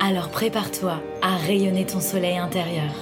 Alors 0.00 0.30
prépare-toi 0.30 1.02
à 1.22 1.36
rayonner 1.36 1.84
ton 1.84 2.00
soleil 2.00 2.38
intérieur. 2.38 2.92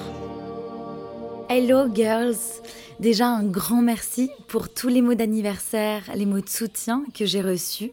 Hello 1.51 1.87
girls 1.95 2.63
Déjà 2.99 3.27
un 3.27 3.43
grand 3.43 3.83
merci 3.83 4.31
pour 4.49 4.73
tous 4.73 4.89
les 4.89 5.03
mots 5.03 5.15
d'anniversaire, 5.15 6.05
les 6.15 6.25
mots 6.25 6.41
de 6.41 6.49
soutien 6.49 7.05
que 7.13 7.27
j'ai 7.27 7.43
reçus. 7.43 7.93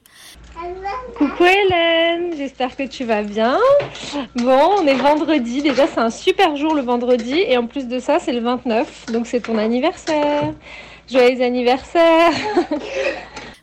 Coucou 1.17 1.43
Hélène, 1.43 2.33
j'espère 2.37 2.77
que 2.77 2.83
tu 2.87 3.03
vas 3.03 3.23
bien. 3.23 3.59
Bon, 4.35 4.69
on 4.79 4.87
est 4.87 4.95
vendredi, 4.95 5.61
déjà 5.61 5.85
c'est 5.87 5.99
un 5.99 6.09
super 6.09 6.55
jour 6.55 6.73
le 6.73 6.81
vendredi 6.81 7.35
et 7.35 7.57
en 7.57 7.67
plus 7.67 7.89
de 7.89 7.99
ça 7.99 8.19
c'est 8.19 8.31
le 8.31 8.39
29, 8.39 9.07
donc 9.11 9.27
c'est 9.27 9.41
ton 9.41 9.57
anniversaire. 9.57 10.53
Joyeux 11.11 11.41
anniversaire 11.41 12.31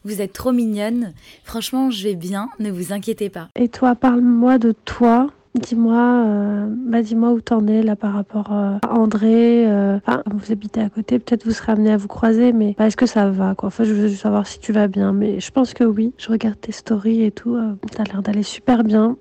Vous 0.05 0.21
êtes 0.21 0.33
trop 0.33 0.53
mignonne. 0.53 1.13
Franchement, 1.45 1.91
je 1.91 2.05
vais 2.05 2.15
bien, 2.15 2.49
ne 2.59 2.71
vous 2.71 2.93
inquiétez 2.93 3.29
pas. 3.29 3.49
Et 3.57 3.69
toi, 3.69 3.95
parle-moi 3.95 4.59
de 4.59 4.73
toi. 4.85 5.31
Dis-moi, 5.55 6.25
euh, 6.27 6.67
bah 6.69 7.03
dis-moi 7.03 7.31
où 7.31 7.41
t'en 7.41 7.67
es 7.67 7.83
là 7.83 7.97
par 7.97 8.13
rapport 8.13 8.53
euh, 8.53 8.79
à 8.83 8.93
André. 8.93 9.67
Euh, 9.67 9.97
enfin, 9.97 10.23
vous 10.33 10.53
habitez 10.53 10.81
à 10.81 10.89
côté, 10.89 11.19
peut-être 11.19 11.45
vous 11.45 11.51
serez 11.51 11.73
amené 11.73 11.91
à 11.91 11.97
vous 11.97 12.07
croiser, 12.07 12.53
mais 12.53 12.77
bah, 12.79 12.87
est-ce 12.87 12.97
que 12.97 13.07
ça 13.07 13.29
va 13.31 13.57
quoi 13.57 13.67
Enfin, 13.67 13.83
je 13.83 13.93
veux 13.93 14.07
juste 14.07 14.23
savoir 14.23 14.47
si 14.47 14.61
tu 14.61 14.73
vas 14.73 14.87
bien, 14.87 15.13
mais 15.13 15.41
je 15.41 15.51
pense 15.51 15.75
que 15.75 15.83
oui. 15.83 16.13
Je 16.19 16.29
regarde 16.29 16.61
tes 16.61 16.71
stories 16.71 17.25
et 17.25 17.33
tout, 17.33 17.59
t'as 17.91 18.05
l'air 18.05 18.23
d'aller 18.23 18.45
super 18.45 18.85
bien. 18.85 19.17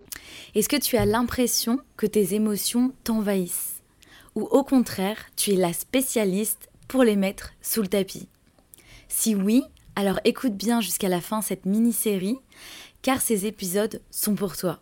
Est-ce 0.54 0.70
que 0.70 0.76
tu 0.78 0.98
as 0.98 1.06
l'impression 1.06 1.80
que 1.98 2.06
tes 2.06 2.36
émotions 2.36 2.92
t'envahissent? 3.04 3.82
Ou 4.36 4.44
au 4.44 4.64
contraire, 4.64 5.18
tu 5.36 5.52
es 5.52 5.56
la 5.56 5.74
spécialiste 5.74 6.70
pour 6.88 7.04
les 7.04 7.16
mettre 7.16 7.54
sous 7.62 7.82
le 7.82 7.88
tapis? 7.88 8.28
Si 9.08 9.34
oui, 9.34 9.64
alors 9.96 10.20
écoute 10.24 10.56
bien 10.56 10.82
jusqu'à 10.82 11.10
la 11.10 11.22
fin 11.22 11.42
cette 11.42 11.66
mini-série, 11.66 12.38
car 13.02 13.22
ces 13.22 13.46
épisodes 13.46 14.02
sont 14.12 14.36
pour 14.36 14.58
toi. 14.58 14.80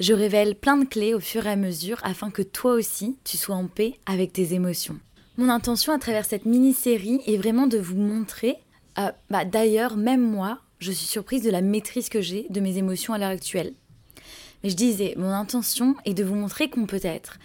Je 0.00 0.12
révèle 0.12 0.54
plein 0.54 0.76
de 0.76 0.84
clés 0.84 1.14
au 1.14 1.20
fur 1.20 1.46
et 1.46 1.50
à 1.50 1.56
mesure 1.56 1.98
afin 2.02 2.30
que 2.30 2.42
toi 2.42 2.72
aussi 2.74 3.18
tu 3.24 3.36
sois 3.36 3.56
en 3.56 3.66
paix 3.66 3.98
avec 4.06 4.32
tes 4.32 4.54
émotions. 4.54 4.98
Mon 5.38 5.48
intention 5.48 5.92
à 5.92 5.98
travers 5.98 6.24
cette 6.24 6.46
mini-série 6.46 7.20
est 7.26 7.36
vraiment 7.36 7.66
de 7.66 7.78
vous 7.78 7.96
montrer, 7.96 8.56
euh, 8.98 9.12
bah, 9.30 9.44
d'ailleurs 9.44 9.96
même 9.96 10.22
moi, 10.22 10.60
je 10.78 10.92
suis 10.92 11.06
surprise 11.06 11.42
de 11.42 11.50
la 11.50 11.60
maîtrise 11.60 12.08
que 12.08 12.20
j'ai 12.20 12.46
de 12.50 12.60
mes 12.60 12.78
émotions 12.78 13.14
à 13.14 13.18
l'heure 13.18 13.30
actuelle. 13.30 13.74
Mais 14.62 14.70
je 14.70 14.76
disais, 14.76 15.14
mon 15.16 15.30
intention 15.30 15.94
est 16.04 16.14
de 16.14 16.24
vous 16.24 16.34
montrer 16.34 16.70
qu'on 16.70 16.86
peut 16.86 17.00
être 17.02 17.38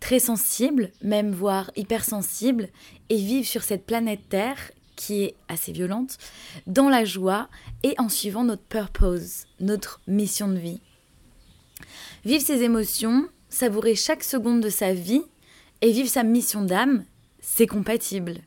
très 0.00 0.18
sensible, 0.18 0.90
même 1.02 1.32
voire 1.32 1.70
hypersensible, 1.76 2.68
et 3.08 3.16
vivre 3.16 3.46
sur 3.46 3.62
cette 3.62 3.84
planète 3.84 4.28
Terre 4.28 4.70
qui 4.98 5.22
est 5.22 5.36
assez 5.46 5.70
violente, 5.70 6.18
dans 6.66 6.88
la 6.88 7.04
joie 7.04 7.48
et 7.84 7.94
en 7.98 8.08
suivant 8.08 8.42
notre 8.42 8.64
purpose, 8.64 9.46
notre 9.60 10.00
mission 10.08 10.48
de 10.48 10.58
vie. 10.58 10.80
Vivre 12.24 12.44
ses 12.44 12.64
émotions, 12.64 13.28
savourer 13.48 13.94
chaque 13.94 14.24
seconde 14.24 14.60
de 14.60 14.68
sa 14.68 14.92
vie 14.92 15.22
et 15.82 15.92
vivre 15.92 16.08
sa 16.08 16.24
mission 16.24 16.62
d'âme, 16.62 17.04
c'est 17.40 17.68
compatible. 17.68 18.38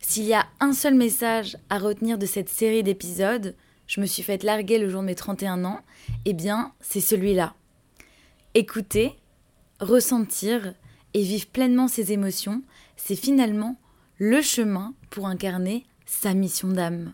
S'il 0.00 0.24
y 0.24 0.34
a 0.34 0.46
un 0.60 0.72
seul 0.72 0.94
message 0.94 1.58
à 1.68 1.78
retenir 1.78 2.16
de 2.16 2.26
cette 2.26 2.48
série 2.48 2.84
d'épisodes, 2.84 3.56
je 3.88 4.00
me 4.00 4.06
suis 4.06 4.22
fait 4.22 4.44
larguer 4.44 4.78
le 4.78 4.88
jour 4.88 5.00
de 5.00 5.06
mes 5.06 5.16
31 5.16 5.64
ans, 5.64 5.80
eh 6.26 6.32
bien, 6.32 6.72
c'est 6.80 7.00
celui-là. 7.00 7.54
Écouter, 8.54 9.16
ressentir 9.80 10.74
et 11.12 11.22
vivre 11.22 11.48
pleinement 11.48 11.88
ses 11.88 12.12
émotions, 12.12 12.62
c'est 12.96 13.16
finalement 13.16 13.76
le 14.18 14.40
chemin 14.40 14.94
pour 15.10 15.26
incarner 15.26 15.84
sa 16.06 16.32
mission 16.32 16.68
d'âme. 16.68 17.12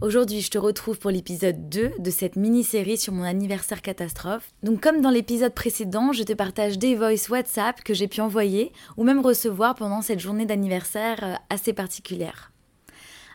Aujourd'hui, 0.00 0.40
je 0.40 0.50
te 0.50 0.58
retrouve 0.58 0.98
pour 0.98 1.10
l'épisode 1.10 1.68
2 1.68 1.92
de 1.98 2.10
cette 2.10 2.36
mini-série 2.36 2.96
sur 2.96 3.12
mon 3.12 3.24
anniversaire 3.24 3.82
catastrophe. 3.82 4.50
Donc 4.62 4.80
comme 4.80 5.02
dans 5.02 5.10
l'épisode 5.10 5.52
précédent, 5.52 6.12
je 6.12 6.22
te 6.22 6.32
partage 6.32 6.78
des 6.78 6.94
voices 6.96 7.28
WhatsApp 7.28 7.82
que 7.84 7.92
j'ai 7.92 8.08
pu 8.08 8.22
envoyer 8.22 8.72
ou 8.96 9.04
même 9.04 9.20
recevoir 9.20 9.74
pendant 9.74 10.00
cette 10.00 10.18
journée 10.18 10.46
d'anniversaire 10.46 11.18
euh, 11.22 11.34
assez 11.50 11.74
particulière. 11.74 12.50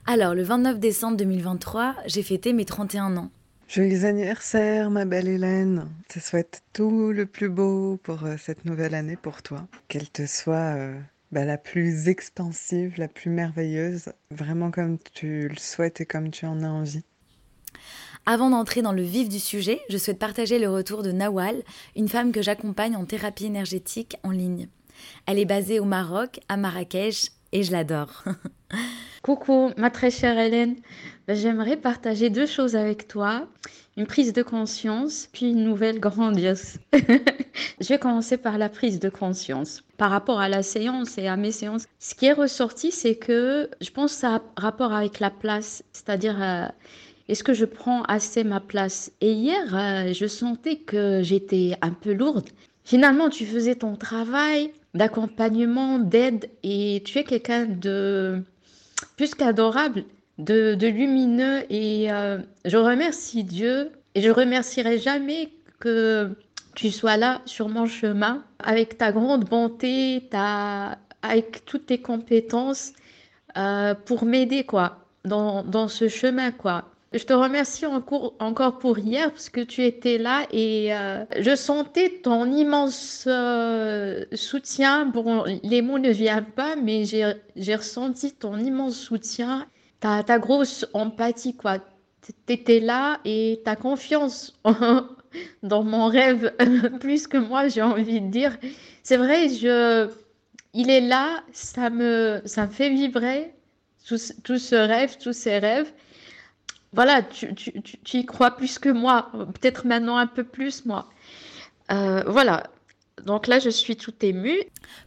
Alors, 0.07 0.33
le 0.33 0.43
29 0.43 0.79
décembre 0.79 1.17
2023, 1.17 1.95
j'ai 2.07 2.23
fêté 2.23 2.53
mes 2.53 2.65
31 2.65 3.17
ans. 3.17 3.29
Joyeux 3.67 4.05
anniversaire, 4.05 4.89
ma 4.89 5.05
belle 5.05 5.27
Hélène. 5.27 5.85
Je 6.09 6.19
te 6.19 6.25
souhaite 6.25 6.63
tout 6.73 7.11
le 7.11 7.27
plus 7.27 7.49
beau 7.49 7.99
pour 8.01 8.23
euh, 8.25 8.35
cette 8.39 8.65
nouvelle 8.65 8.95
année 8.95 9.17
pour 9.17 9.43
toi. 9.43 9.67
Qu'elle 9.87 10.09
te 10.09 10.25
soit 10.25 10.75
euh, 10.75 10.99
bah, 11.31 11.45
la 11.45 11.57
plus 11.57 12.07
expansive, 12.07 12.95
la 12.97 13.07
plus 13.07 13.29
merveilleuse, 13.29 14.11
vraiment 14.31 14.71
comme 14.71 14.97
tu 15.13 15.47
le 15.47 15.57
souhaites 15.57 16.01
et 16.01 16.05
comme 16.05 16.31
tu 16.31 16.45
en 16.45 16.63
as 16.63 16.69
envie. 16.69 17.03
Avant 18.25 18.49
d'entrer 18.49 18.81
dans 18.81 18.91
le 18.91 19.01
vif 19.01 19.29
du 19.29 19.39
sujet, 19.39 19.79
je 19.89 19.97
souhaite 19.97 20.19
partager 20.19 20.59
le 20.59 20.69
retour 20.69 21.03
de 21.03 21.11
Nawal, 21.11 21.63
une 21.95 22.09
femme 22.09 22.31
que 22.31 22.41
j'accompagne 22.41 22.95
en 22.95 23.05
thérapie 23.05 23.45
énergétique 23.45 24.17
en 24.23 24.31
ligne. 24.31 24.67
Elle 25.25 25.39
est 25.39 25.45
basée 25.45 25.79
au 25.79 25.85
Maroc, 25.85 26.39
à 26.49 26.57
Marrakech, 26.57 27.31
et 27.51 27.63
je 27.63 27.71
l'adore. 27.71 28.23
Coucou, 29.23 29.71
ma 29.77 29.89
très 29.89 30.11
chère 30.11 30.37
Hélène. 30.39 30.75
Ben, 31.27 31.35
j'aimerais 31.35 31.77
partager 31.77 32.29
deux 32.29 32.45
choses 32.45 32.75
avec 32.75 33.07
toi. 33.07 33.47
Une 33.97 34.07
prise 34.07 34.33
de 34.33 34.41
conscience, 34.41 35.27
puis 35.31 35.51
une 35.51 35.63
nouvelle 35.63 35.99
grandiose. 35.99 36.77
je 36.93 37.87
vais 37.87 37.99
commencer 37.99 38.37
par 38.37 38.57
la 38.57 38.69
prise 38.69 38.99
de 38.99 39.09
conscience. 39.09 39.83
Par 39.97 40.09
rapport 40.09 40.39
à 40.39 40.47
la 40.47 40.63
séance 40.63 41.17
et 41.17 41.27
à 41.27 41.35
mes 41.35 41.51
séances, 41.51 41.85
ce 41.99 42.15
qui 42.15 42.27
est 42.27 42.33
ressorti, 42.33 42.91
c'est 42.91 43.15
que 43.15 43.69
je 43.81 43.89
pense 43.91 44.23
a 44.23 44.41
rapport 44.55 44.93
avec 44.93 45.19
la 45.19 45.29
place, 45.29 45.83
c'est-à-dire 45.91 46.41
euh, 46.41 46.65
est-ce 47.27 47.43
que 47.43 47.53
je 47.53 47.65
prends 47.65 48.03
assez 48.03 48.43
ma 48.43 48.59
place? 48.59 49.11
Et 49.21 49.33
hier, 49.33 49.75
euh, 49.75 50.13
je 50.13 50.25
sentais 50.25 50.77
que 50.77 51.21
j'étais 51.21 51.75
un 51.81 51.91
peu 51.91 52.13
lourde. 52.13 52.49
Finalement, 52.85 53.29
tu 53.29 53.45
faisais 53.45 53.75
ton 53.75 53.95
travail 53.95 54.71
d'accompagnement, 54.93 55.99
d'aide, 55.99 56.49
et 56.63 57.01
tu 57.05 57.19
es 57.19 57.23
quelqu'un 57.23 57.65
de 57.65 58.43
plus 59.17 59.35
qu'adorable, 59.35 60.03
de, 60.37 60.75
lumineux. 60.87 61.63
Et 61.69 62.11
euh, 62.11 62.39
je 62.65 62.77
remercie 62.77 63.43
Dieu 63.43 63.91
et 64.15 64.21
je 64.21 64.29
remercierai 64.29 64.97
jamais 64.97 65.49
que 65.79 66.35
tu 66.75 66.91
sois 66.91 67.17
là 67.17 67.41
sur 67.45 67.69
mon 67.69 67.85
chemin 67.85 68.43
avec 68.59 68.97
ta 68.97 69.11
grande 69.11 69.45
bonté, 69.45 70.27
ta, 70.31 70.97
avec 71.21 71.65
toutes 71.65 71.87
tes 71.87 72.01
compétences 72.01 72.93
euh, 73.57 73.93
pour 73.93 74.25
m'aider 74.25 74.63
quoi 74.63 75.05
dans, 75.25 75.63
dans, 75.63 75.87
ce 75.87 76.07
chemin 76.07 76.51
quoi. 76.51 76.85
Je 77.11 77.23
te 77.23 77.33
remercie 77.33 77.87
encore, 77.87 78.77
pour 78.77 78.99
hier 78.99 79.31
parce 79.31 79.49
que 79.49 79.61
tu 79.61 79.83
étais 79.83 80.19
là 80.19 80.45
et 80.51 80.93
euh, 80.93 81.25
je 81.39 81.55
sentais 81.55 82.19
ton 82.21 82.51
immense 82.51 83.25
euh, 83.27 84.25
soutien. 84.33 85.07
Bon, 85.07 85.43
les 85.63 85.81
mots 85.81 85.97
ne 85.97 86.11
viennent 86.11 86.45
pas, 86.45 86.75
mais 86.75 87.05
j'ai 87.05 87.75
ressenti 87.75 88.31
ton 88.33 88.59
immense 88.59 88.95
soutien, 88.95 89.65
ta, 89.99 90.21
grosse 90.37 90.85
empathie, 90.93 91.55
quoi. 91.55 91.79
Tu 92.21 92.53
étais 92.53 92.79
là 92.79 93.19
et 93.25 93.59
ta 93.65 93.75
confiance 93.75 94.53
dans 95.63 95.83
mon 95.83 96.09
rêve, 96.09 96.53
plus 96.99 97.25
que 97.25 97.37
moi, 97.37 97.69
j'ai 97.69 97.81
envie 97.81 98.21
de 98.21 98.29
dire. 98.29 98.55
C'est 99.01 99.17
vrai, 99.17 99.49
je, 99.49 100.07
il 100.75 100.91
est 100.91 101.01
là, 101.01 101.43
ça 101.53 101.89
me, 101.89 102.39
ça 102.45 102.67
me 102.67 102.71
fait 102.71 102.91
vibrer, 102.91 103.51
tout 104.07 104.17
ce 104.59 104.75
rêve, 104.75 105.17
tous 105.17 105.33
ces 105.33 105.57
rêves 105.57 105.91
voilà, 106.93 107.21
tu, 107.21 107.53
tu, 107.53 107.71
tu, 107.81 108.17
y 108.17 108.25
crois 108.25 108.51
plus 108.51 108.79
que 108.79 108.89
moi, 108.89 109.31
peut-être 109.33 109.85
maintenant 109.85 110.17
un 110.17 110.27
peu 110.27 110.43
plus 110.43 110.85
moi. 110.85 111.07
Euh, 111.91 112.23
voilà, 112.25 112.63
donc 113.25 113.47
là 113.47 113.59
je 113.59 113.69
suis 113.69 113.95
tout 113.95 114.13
émue. 114.21 114.59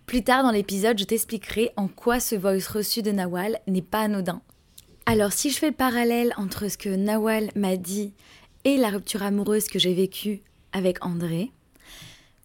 Plus 0.07 0.23
tard 0.23 0.43
dans 0.43 0.51
l'épisode, 0.51 0.99
je 0.99 1.05
t'expliquerai 1.05 1.71
en 1.77 1.89
quoi 1.89 2.21
ce 2.21 2.35
voice 2.35 2.69
reçu 2.73 3.03
de 3.03 3.11
Nawal 3.11 3.59
n'est 3.67 3.83
pas 3.83 4.03
anodin. 4.03 4.43
Alors 5.07 5.33
si 5.33 5.51
je 5.51 5.59
fais 5.59 5.71
le 5.71 5.73
parallèle 5.75 6.33
entre 6.37 6.69
ce 6.69 6.79
que 6.79 6.89
Nawal 6.89 7.51
m'a 7.57 7.77
dit 7.77 8.15
et 8.65 8.77
la 8.77 8.91
rupture 8.91 9.23
amoureuse 9.23 9.67
que 9.67 9.79
j'ai 9.79 9.95
vécue 9.95 10.43
avec 10.73 11.05
André, 11.05 11.51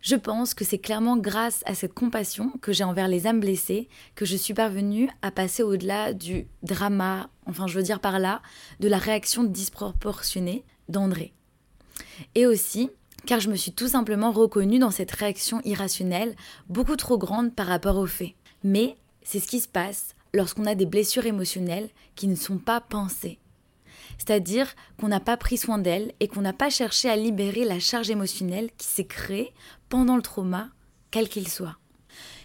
je 0.08 0.16
pense 0.16 0.54
que 0.54 0.64
c'est 0.64 0.78
clairement 0.78 1.18
grâce 1.18 1.64
à 1.66 1.76
cette 1.76 1.94
compassion 1.94 2.54
que 2.62 2.72
j'ai 2.72 2.86
envers 2.86 3.10
les 3.10 3.28
âmes 3.28 3.42
blessées 3.42 3.90
que 4.16 4.24
je 4.24 4.38
suis 4.38 4.54
parvenue 4.54 5.10
à 5.22 5.32
passer 5.32 5.64
au-delà 5.64 6.14
du 6.14 6.48
drama, 6.64 7.30
enfin 7.46 7.68
je 7.68 7.78
veux 7.78 7.84
dire 7.84 8.00
par 8.00 8.18
là, 8.18 8.42
de 8.80 8.88
la 8.88 9.00
réaction 9.00 9.44
disproportionnée 9.44 10.64
d'André. 10.88 11.34
Et 12.36 12.46
aussi 12.46 12.90
car 13.26 13.42
je 13.42 13.50
me 13.50 13.58
suis 13.58 13.74
tout 13.74 13.90
simplement 13.90 14.32
reconnue 14.32 14.80
dans 14.80 14.92
cette 14.92 15.12
réaction 15.12 15.60
irrationnelle, 15.66 16.38
beaucoup 16.70 16.96
trop 16.96 17.18
grande 17.18 17.54
par 17.54 17.68
rapport 17.68 17.98
aux 17.98 18.08
faits. 18.08 18.36
Mais 18.64 18.96
c'est 19.24 19.42
ce 19.42 19.50
qui 19.50 19.60
se 19.60 19.68
passe 19.68 20.16
lorsqu'on 20.34 20.68
a 20.68 20.76
des 20.76 20.86
blessures 20.86 21.26
émotionnelles 21.26 21.90
qui 22.16 22.30
ne 22.30 22.36
sont 22.36 22.60
pas 22.60 22.80
pensées. 22.80 23.40
C'est-à-dire 24.18 24.76
qu'on 25.00 25.08
n'a 25.08 25.20
pas 25.20 25.38
pris 25.38 25.58
soin 25.58 25.78
d'elles 25.78 26.14
et 26.20 26.28
qu'on 26.28 26.42
n'a 26.42 26.54
pas 26.54 26.70
cherché 26.70 27.10
à 27.10 27.16
libérer 27.16 27.66
la 27.66 27.80
charge 27.80 28.10
émotionnelle 28.10 28.70
qui 28.78 28.88
s'est 28.88 29.06
créée 29.06 29.54
pendant 29.90 30.16
le 30.16 30.22
trauma, 30.22 30.70
quel 31.12 31.30
qu'il 31.30 31.48
soit. 31.48 31.78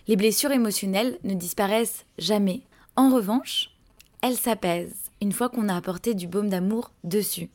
Les 0.08 0.16
blessures 0.16 0.50
émotionnelles 0.50 1.18
ne 1.24 1.34
disparaissent 1.34 2.04
jamais. 2.18 2.62
En 2.96 3.14
revanche, 3.14 3.70
elles 4.22 4.36
s'apaisent 4.36 5.10
une 5.20 5.32
fois 5.32 5.48
qu'on 5.48 5.68
a 5.68 5.76
apporté 5.76 6.14
du 6.14 6.26
baume 6.26 6.48
d'amour 6.50 6.90
dessus. 7.04 7.48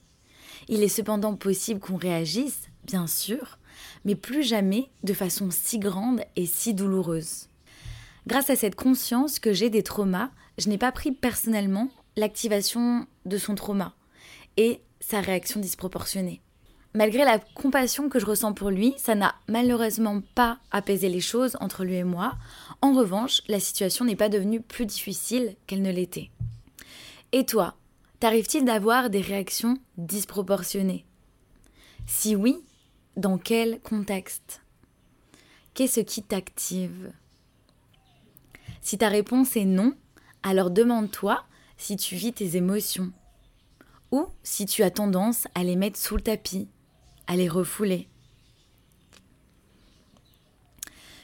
Il 0.69 0.83
est 0.83 0.87
cependant 0.87 1.35
possible 1.35 1.79
qu'on 1.79 1.97
réagisse, 1.97 2.63
bien 2.85 3.07
sûr, 3.07 3.59
mais 4.05 4.15
plus 4.15 4.43
jamais 4.43 4.89
de 5.03 5.13
façon 5.13 5.49
si 5.51 5.79
grande 5.79 6.21
et 6.35 6.45
si 6.45 6.73
douloureuse. 6.73 7.47
Grâce 8.25 8.49
à 8.49 8.55
cette 8.55 8.75
conscience 8.75 9.39
que 9.39 9.53
j'ai 9.53 9.69
des 9.69 9.83
traumas, 9.83 10.29
je 10.57 10.69
n'ai 10.69 10.77
pas 10.77 10.91
pris 10.91 11.11
personnellement 11.11 11.89
l'activation 12.15 13.05
de 13.25 13.37
son 13.37 13.55
trauma 13.55 13.93
et 14.57 14.81
sa 14.99 15.21
réaction 15.21 15.59
disproportionnée. 15.59 16.41
Malgré 16.93 17.23
la 17.23 17.37
compassion 17.37 18.09
que 18.09 18.19
je 18.19 18.25
ressens 18.25 18.53
pour 18.53 18.71
lui, 18.71 18.95
ça 18.97 19.13
n'a 19.13 19.35
malheureusement 19.47 20.21
pas 20.33 20.57
apaisé 20.71 21.09
les 21.09 21.19
choses 21.21 21.55
entre 21.59 21.83
lui 21.83 21.95
et 21.95 22.03
moi. 22.03 22.35
En 22.81 22.93
revanche, 22.93 23.41
la 23.47 23.59
situation 23.59 24.03
n'est 24.03 24.15
pas 24.15 24.29
devenue 24.29 24.61
plus 24.61 24.87
difficile 24.87 25.55
qu'elle 25.67 25.83
ne 25.83 25.91
l'était. 25.91 26.31
Et 27.33 27.45
toi, 27.45 27.75
t'arrive-t-il 28.19 28.65
d'avoir 28.65 29.09
des 29.09 29.21
réactions 29.21 29.77
disproportionnées? 29.97 31.05
Si 32.07 32.35
oui, 32.35 32.57
dans 33.15 33.37
quel 33.37 33.79
contexte? 33.81 34.61
Qu'est-ce 35.73 35.99
qui 35.99 36.23
t'active? 36.23 37.11
Si 38.81 38.97
ta 38.97 39.09
réponse 39.09 39.55
est 39.55 39.65
non, 39.65 39.93
alors 40.41 40.71
demande-toi 40.71 41.43
si 41.77 41.95
tu 41.95 42.15
vis 42.15 42.33
tes 42.33 42.55
émotions 42.55 43.11
ou 44.11 44.27
si 44.43 44.65
tu 44.65 44.83
as 44.83 44.91
tendance 44.91 45.47
à 45.55 45.63
les 45.63 45.75
mettre 45.75 45.99
sous 45.99 46.15
le 46.15 46.21
tapis, 46.21 46.67
à 47.27 47.35
les 47.35 47.49
refouler. 47.49 48.07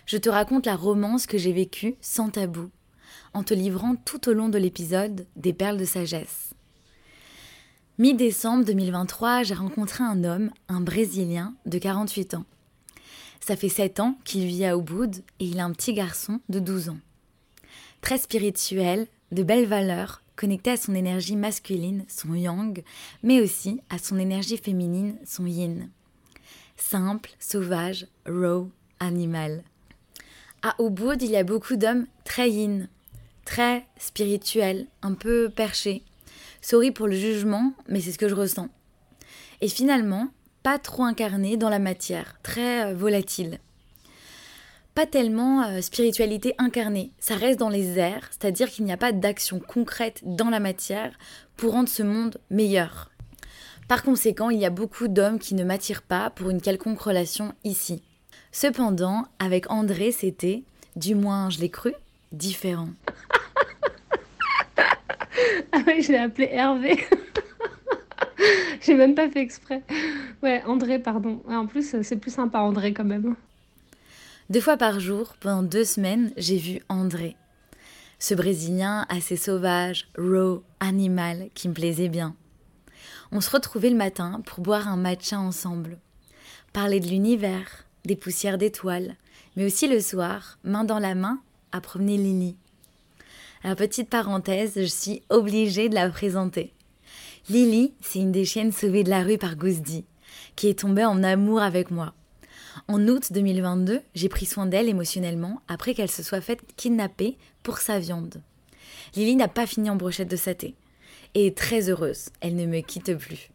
Je 0.06 0.18
te 0.18 0.30
raconte 0.30 0.66
la 0.66 0.76
romance 0.76 1.28
que 1.28 1.38
j'ai 1.38 1.54
vécue 1.54 1.96
sans 2.02 2.30
tabou, 2.30 2.70
en 3.34 3.44
te 3.44 3.54
livrant 3.54 3.96
tout 3.96 4.30
au 4.30 4.34
long 4.34 4.50
de 4.50 4.58
l'épisode 4.58 5.26
des 5.36 5.54
perles 5.54 5.78
de 5.78 5.86
sagesse. 5.86 6.54
Mi-décembre 8.00 8.66
2023, 8.66 9.44
j'ai 9.44 9.54
rencontré 9.54 10.04
un 10.04 10.24
homme, 10.24 10.50
un 10.68 10.82
Brésilien 10.82 11.54
de 11.68 11.78
48 11.78 12.34
ans. 12.34 12.46
Ça 13.40 13.56
fait 13.56 13.70
7 13.70 14.00
ans 14.00 14.18
qu'il 14.26 14.48
vit 14.48 14.66
à 14.66 14.76
Ubud 14.76 15.18
et 15.40 15.46
il 15.46 15.60
a 15.60 15.66
un 15.66 15.72
petit 15.72 15.94
garçon 15.94 16.40
de 16.50 16.60
12 16.60 16.90
ans. 16.90 16.98
Très 18.02 18.18
spirituel, 18.18 19.08
de 19.32 19.44
belles 19.44 19.68
valeurs, 19.68 20.23
connecté 20.36 20.72
à 20.72 20.78
son 20.78 20.96
énergie 20.96 21.36
masculine, 21.36 22.06
son 22.08 22.34
yang, 22.34 22.84
mais 23.22 23.42
aussi 23.42 23.82
à 23.90 23.98
son 23.98 24.18
énergie 24.18 24.58
féminine, 24.58 25.16
son 25.26 25.46
yin. 25.46 25.90
Simple, 26.78 27.32
sauvage, 27.40 28.08
raw, 28.26 28.70
animal. 29.00 29.64
À 30.62 30.76
Ubud, 30.80 31.22
il 31.22 31.32
y 31.32 31.38
a 31.38 31.44
beaucoup 31.44 31.76
d'hommes 31.76 32.08
très 32.24 32.50
yin, 32.50 32.88
très 33.46 33.86
spirituels, 33.98 34.88
un 35.02 35.14
peu 35.14 35.50
perchés. 35.50 36.04
Sorry 36.62 36.92
pour 36.92 37.08
le 37.08 37.16
jugement, 37.16 37.74
mais 37.88 38.02
c'est 38.02 38.12
ce 38.12 38.18
que 38.18 38.30
je 38.30 38.36
ressens. 38.36 38.70
Et 39.62 39.68
finalement, 39.68 40.30
pas 40.64 40.80
trop 40.80 41.04
incarné 41.04 41.58
dans 41.58 41.70
la 41.70 41.80
matière, 41.80 42.38
très 42.42 42.86
euh, 42.86 42.96
volatile 42.96 43.60
pas 44.96 45.06
tellement 45.06 45.64
euh, 45.64 45.82
spiritualité 45.82 46.54
incarnée. 46.58 47.12
Ça 47.20 47.36
reste 47.36 47.60
dans 47.60 47.70
les 47.70 47.98
airs, 47.98 48.30
c'est-à-dire 48.32 48.70
qu'il 48.70 48.86
n'y 48.86 48.94
a 48.94 48.98
pas 48.98 49.12
d'action 49.12 49.60
concrète 49.60 50.22
dans 50.24 50.50
la 50.50 50.60
matière 50.60 51.18
pour 51.58 51.72
rendre 51.72 51.90
ce 51.90 52.04
monde 52.04 52.38
meilleur. 52.50 53.10
Par 53.88 54.04
conséquent, 54.04 54.50
il 54.50 54.60
y 54.60 54.66
a 54.66 54.70
beaucoup 54.70 55.08
d'hommes 55.08 55.40
qui 55.40 55.56
ne 55.56 55.64
m'attirent 55.64 56.04
pas 56.04 56.30
pour 56.30 56.50
une 56.50 56.62
quelconque 56.62 57.02
relation 57.02 57.54
ici. 57.64 58.04
Cependant, 58.52 59.26
avec 59.40 59.70
André, 59.72 60.12
c'était, 60.12 60.64
du 60.96 61.16
moins 61.16 61.50
je 61.50 61.60
l'ai 61.60 61.70
cru, 61.70 61.94
différent. 62.32 62.90
ah 65.72 65.80
oui, 65.88 66.02
je 66.02 66.12
l'ai 66.12 66.20
appelé 66.20 66.50
Hervé. 66.52 67.04
J'ai 68.82 68.96
même 68.96 69.16
pas 69.16 69.30
fait 69.30 69.42
exprès. 69.42 69.82
Ouais, 70.42 70.62
André, 70.66 71.00
pardon. 71.00 71.42
En 71.48 71.66
plus, 71.66 71.96
c'est 72.02 72.18
plus 72.18 72.34
sympa 72.34 72.60
André 72.60 72.94
quand 72.94 73.06
même. 73.06 73.36
Deux 74.50 74.60
fois 74.60 74.76
par 74.76 75.00
jour, 75.00 75.36
pendant 75.40 75.64
deux 75.64 75.86
semaines, 75.86 76.34
j'ai 76.36 76.58
vu 76.58 76.82
André. 76.90 77.38
Ce 78.20 78.34
Brésilien 78.34 79.06
assez 79.08 79.38
sauvage, 79.38 80.10
raw, 80.18 80.64
animal, 80.82 81.48
qui 81.54 81.70
me 81.70 81.74
plaisait 81.74 82.10
bien. 82.10 82.36
On 83.32 83.40
se 83.40 83.50
retrouvait 83.50 83.90
le 83.90 83.96
matin 83.96 84.42
pour 84.46 84.60
boire 84.60 84.90
un 84.90 84.98
matcha 84.98 85.40
ensemble, 85.40 85.98
parler 86.74 87.00
de 87.00 87.08
l'univers, 87.08 87.86
des 88.04 88.18
poussières 88.18 88.58
d'étoiles, 88.58 89.16
mais 89.56 89.66
aussi 89.66 89.88
le 89.88 90.02
soir, 90.02 90.60
main 90.66 90.84
dans 90.84 91.00
la 91.00 91.16
main, 91.16 91.40
à 91.72 91.80
promener 91.80 92.18
Lily. 92.18 92.58
La 93.64 93.78
petite 93.78 94.10
parenthèse, 94.10 94.74
je 94.76 94.84
suis 94.84 95.24
obligée 95.30 95.88
de 95.88 95.96
la 95.96 96.10
présenter. 96.10 96.74
Lily, 97.50 97.94
c'est 98.02 98.20
une 98.20 98.34
des 98.34 98.46
chiennes 98.46 98.74
sauvées 98.74 99.06
de 99.06 99.10
la 99.10 99.24
rue 99.24 99.38
par 99.38 99.56
Gouzdi, 99.56 100.04
qui 100.58 100.68
est 100.68 100.80
tombée 100.80 101.06
en 101.06 101.24
amour 101.24 101.62
avec 101.62 101.92
moi. 101.92 102.14
En 102.88 103.08
août 103.08 103.32
2022, 103.32 104.02
j'ai 104.16 104.30
pris 104.30 104.46
soin 104.46 104.66
d'elle 104.66 104.90
émotionnellement 104.90 105.62
après 105.68 105.94
qu'elle 105.94 106.12
se 106.12 106.24
soit 106.24 106.42
faite 106.42 106.62
kidnapper 106.76 107.38
pour 107.62 107.78
sa 107.78 108.00
viande. 108.00 108.42
Lily 109.16 109.36
n'a 109.36 109.48
pas 109.48 109.68
fini 109.68 109.90
en 109.90 109.96
brochette 109.96 110.30
de 110.30 110.36
saté 110.36 110.76
et 111.36 111.48
est 111.48 111.58
très 111.58 111.90
heureuse, 111.90 112.30
elle 112.42 112.56
ne 112.56 112.66
me 112.66 112.82
quitte 112.82 113.16
plus. 113.16 113.50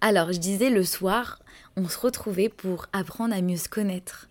Alors, 0.00 0.32
je 0.32 0.38
disais 0.38 0.70
le 0.70 0.84
soir, 0.84 1.40
on 1.76 1.88
se 1.88 1.98
retrouvait 1.98 2.48
pour 2.48 2.86
apprendre 2.92 3.34
à 3.34 3.40
mieux 3.40 3.56
se 3.56 3.68
connaître, 3.68 4.28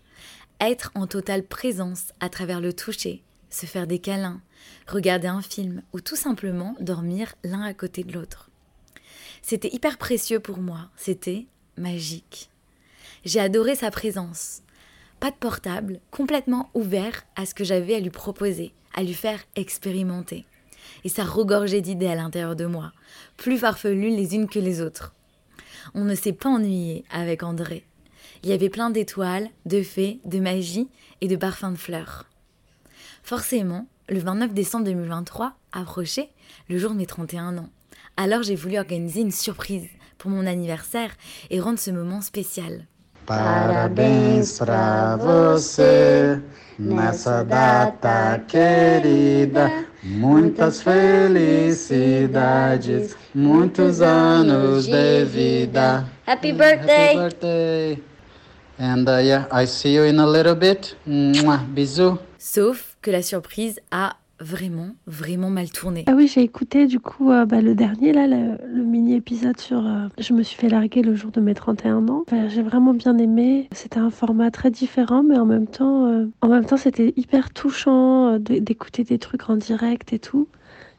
être 0.60 0.90
en 0.94 1.06
totale 1.06 1.42
présence 1.42 2.12
à 2.20 2.28
travers 2.28 2.60
le 2.60 2.72
toucher, 2.72 3.22
se 3.50 3.66
faire 3.66 3.86
des 3.86 3.98
câlins, 3.98 4.40
regarder 4.86 5.28
un 5.28 5.42
film 5.42 5.82
ou 5.92 6.00
tout 6.00 6.16
simplement 6.16 6.74
dormir 6.80 7.34
l'un 7.44 7.62
à 7.62 7.74
côté 7.74 8.04
de 8.04 8.12
l'autre. 8.12 8.50
C'était 9.42 9.72
hyper 9.72 9.98
précieux 9.98 10.40
pour 10.40 10.58
moi, 10.58 10.90
c'était 10.96 11.46
magique. 11.76 12.50
J'ai 13.26 13.40
adoré 13.40 13.74
sa 13.74 13.90
présence. 13.90 14.62
Pas 15.18 15.32
de 15.32 15.36
portable, 15.36 15.98
complètement 16.12 16.70
ouvert 16.74 17.24
à 17.34 17.44
ce 17.44 17.54
que 17.54 17.64
j'avais 17.64 17.96
à 17.96 17.98
lui 17.98 18.10
proposer, 18.10 18.72
à 18.94 19.02
lui 19.02 19.14
faire 19.14 19.40
expérimenter. 19.56 20.46
Et 21.02 21.08
ça 21.08 21.24
regorgeait 21.24 21.80
d'idées 21.80 22.06
à 22.06 22.14
l'intérieur 22.14 22.54
de 22.54 22.66
moi, 22.66 22.92
plus 23.36 23.58
farfelues 23.58 24.14
les 24.14 24.36
unes 24.36 24.48
que 24.48 24.60
les 24.60 24.80
autres. 24.80 25.12
On 25.92 26.04
ne 26.04 26.14
s'est 26.14 26.34
pas 26.34 26.48
ennuyé 26.48 27.04
avec 27.10 27.42
André. 27.42 27.84
Il 28.44 28.50
y 28.50 28.52
avait 28.52 28.70
plein 28.70 28.90
d'étoiles, 28.90 29.48
de 29.64 29.82
fées, 29.82 30.20
de 30.24 30.38
magie 30.38 30.88
et 31.20 31.26
de 31.26 31.34
parfums 31.34 31.72
de 31.72 31.78
fleurs. 31.78 32.26
Forcément, 33.24 33.88
le 34.08 34.20
29 34.20 34.54
décembre 34.54 34.84
2023 34.84 35.56
approchait 35.72 36.30
le 36.68 36.78
jour 36.78 36.92
de 36.92 36.98
mes 36.98 37.06
31 37.06 37.58
ans. 37.58 37.70
Alors 38.16 38.44
j'ai 38.44 38.54
voulu 38.54 38.78
organiser 38.78 39.22
une 39.22 39.32
surprise 39.32 39.88
pour 40.16 40.30
mon 40.30 40.46
anniversaire 40.46 41.10
et 41.50 41.58
rendre 41.58 41.80
ce 41.80 41.90
moment 41.90 42.20
spécial. 42.20 42.86
Parabéns 43.26 44.58
para 44.58 45.16
você 45.16 46.40
nessa 46.78 47.42
data 47.42 48.40
querida. 48.46 49.84
Muitas 50.04 50.80
felicidades, 50.80 53.16
muitos 53.34 54.00
anos 54.00 54.86
de 54.86 55.24
vida. 55.24 56.06
Happy 56.24 56.52
birthday! 56.52 57.16
Happy 57.16 57.18
birthday! 57.18 58.00
And 58.78 59.08
uh, 59.08 59.18
yeah, 59.18 59.48
I 59.50 59.66
see 59.66 59.94
you 59.94 60.04
in 60.04 60.20
a 60.20 60.26
little 60.26 60.54
bit. 60.54 60.94
Mwah, 61.04 61.64
bisous. 61.74 62.20
Sauf 62.38 62.94
que 63.02 63.10
la 63.10 63.22
surprise 63.22 63.80
a 63.90 64.14
vraiment, 64.40 64.90
vraiment 65.06 65.50
mal 65.50 65.70
tourné. 65.70 66.04
Ah 66.06 66.12
oui, 66.14 66.28
j'ai 66.28 66.42
écouté 66.42 66.86
du 66.86 67.00
coup 67.00 67.30
euh, 67.30 67.46
bah, 67.46 67.60
le 67.60 67.74
dernier, 67.74 68.12
là, 68.12 68.26
le, 68.26 68.82
mini-épisode 68.82 69.58
sur 69.58 69.86
euh, 69.86 70.08
Je 70.18 70.32
me 70.32 70.42
suis 70.42 70.56
fait 70.56 70.68
larguer 70.68 71.02
le 71.02 71.14
jour 71.14 71.30
de 71.30 71.40
mes 71.40 71.54
31 71.54 72.08
ans. 72.08 72.24
j'ai 72.48 72.62
vraiment 72.62 72.94
bien 72.94 73.16
aimé. 73.18 73.68
C'était 73.72 73.98
un 73.98 74.10
format 74.10 74.50
très 74.50 74.70
différent, 74.70 75.22
mais 75.22 75.38
en 75.38 75.46
même 75.46 75.66
temps, 75.66 76.06
euh, 76.06 76.26
en 76.42 76.48
même 76.48 76.64
temps 76.64 76.76
c'était 76.76 77.12
hyper 77.16 77.50
touchant 77.52 78.38
d'écouter 78.38 79.04
des 79.04 79.18
trucs 79.18 79.48
en 79.48 79.56
direct 79.56 80.12
et 80.12 80.18
tout. 80.18 80.48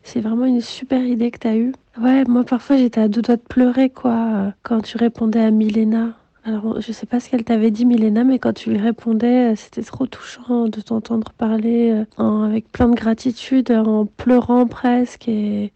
C'est 0.03 0.21
vraiment 0.21 0.45
une 0.45 0.61
super 0.61 1.03
idée 1.03 1.31
que 1.31 1.39
tu 1.39 1.47
as 1.47 1.57
eue. 1.57 1.73
Ouais, 2.01 2.23
moi 2.27 2.43
parfois 2.43 2.77
j'étais 2.77 3.01
à 3.01 3.07
deux 3.07 3.21
doigts 3.21 3.35
de 3.35 3.41
pleurer, 3.41 3.89
quoi, 3.89 4.53
quand 4.63 4.81
tu 4.81 4.97
répondais 4.97 5.41
à 5.41 5.51
Milena. 5.51 6.13
Alors, 6.47 6.79
je 6.79 6.93
sais 6.93 7.05
pas 7.05 7.19
ce 7.19 7.29
qu'elle 7.29 7.43
t'avait 7.43 7.71
dit, 7.71 7.85
Milena, 7.85 8.23
mais 8.23 8.39
quand 8.39 8.53
tu 8.53 8.69
lui 8.69 8.77
répondais, 8.77 9.51
euh, 9.51 9.55
c'était 9.57 9.81
trop 9.81 10.07
touchant 10.07 10.69
de 10.69 10.79
t'entendre 10.79 11.33
parler 11.33 12.05
euh, 12.19 12.45
avec 12.45 12.71
plein 12.71 12.87
de 12.87 12.95
gratitude, 12.95 13.69
en 13.69 14.05
pleurant 14.05 14.65
presque. 14.65 15.27
Et 15.27 15.73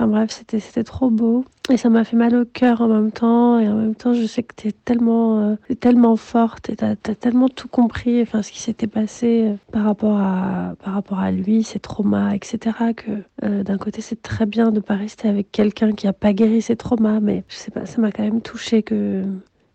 Enfin 0.00 0.08
bref, 0.08 0.30
c'était 0.30 0.82
trop 0.82 1.10
beau 1.10 1.44
et 1.68 1.76
ça 1.76 1.90
m'a 1.90 2.04
fait 2.04 2.16
mal 2.16 2.34
au 2.34 2.46
cœur 2.46 2.80
en 2.80 2.88
même 2.88 3.12
temps 3.12 3.58
et 3.58 3.68
en 3.68 3.74
même 3.74 3.94
temps 3.94 4.14
je 4.14 4.24
sais 4.24 4.42
que 4.42 4.54
t'es 4.54 4.72
tellement 4.72 5.40
euh, 5.40 5.56
t'es 5.68 5.74
tellement 5.74 6.16
forte 6.16 6.70
et 6.70 6.76
t'as 6.76 6.92
as 6.92 7.14
tellement 7.14 7.50
tout 7.50 7.68
compris 7.68 8.22
enfin 8.22 8.40
ce 8.40 8.50
qui 8.50 8.60
s'était 8.60 8.86
passé 8.86 9.48
euh, 9.48 9.54
par 9.72 9.84
rapport 9.84 10.18
à 10.18 10.74
par 10.82 10.94
rapport 10.94 11.18
à 11.18 11.30
lui 11.30 11.64
ses 11.64 11.80
traumas 11.80 12.32
etc 12.32 12.76
que 12.96 13.10
euh, 13.44 13.62
d'un 13.62 13.76
côté 13.76 14.00
c'est 14.00 14.22
très 14.22 14.46
bien 14.46 14.70
de 14.70 14.80
pas 14.80 14.94
rester 14.94 15.28
avec 15.28 15.52
quelqu'un 15.52 15.92
qui 15.92 16.06
a 16.06 16.14
pas 16.14 16.32
guéri 16.32 16.62
ses 16.62 16.76
traumas 16.76 17.20
mais 17.20 17.44
je 17.48 17.56
sais 17.56 17.70
pas 17.70 17.84
ça 17.84 18.00
m'a 18.00 18.10
quand 18.10 18.24
même 18.24 18.40
touché 18.40 18.82
que 18.82 19.22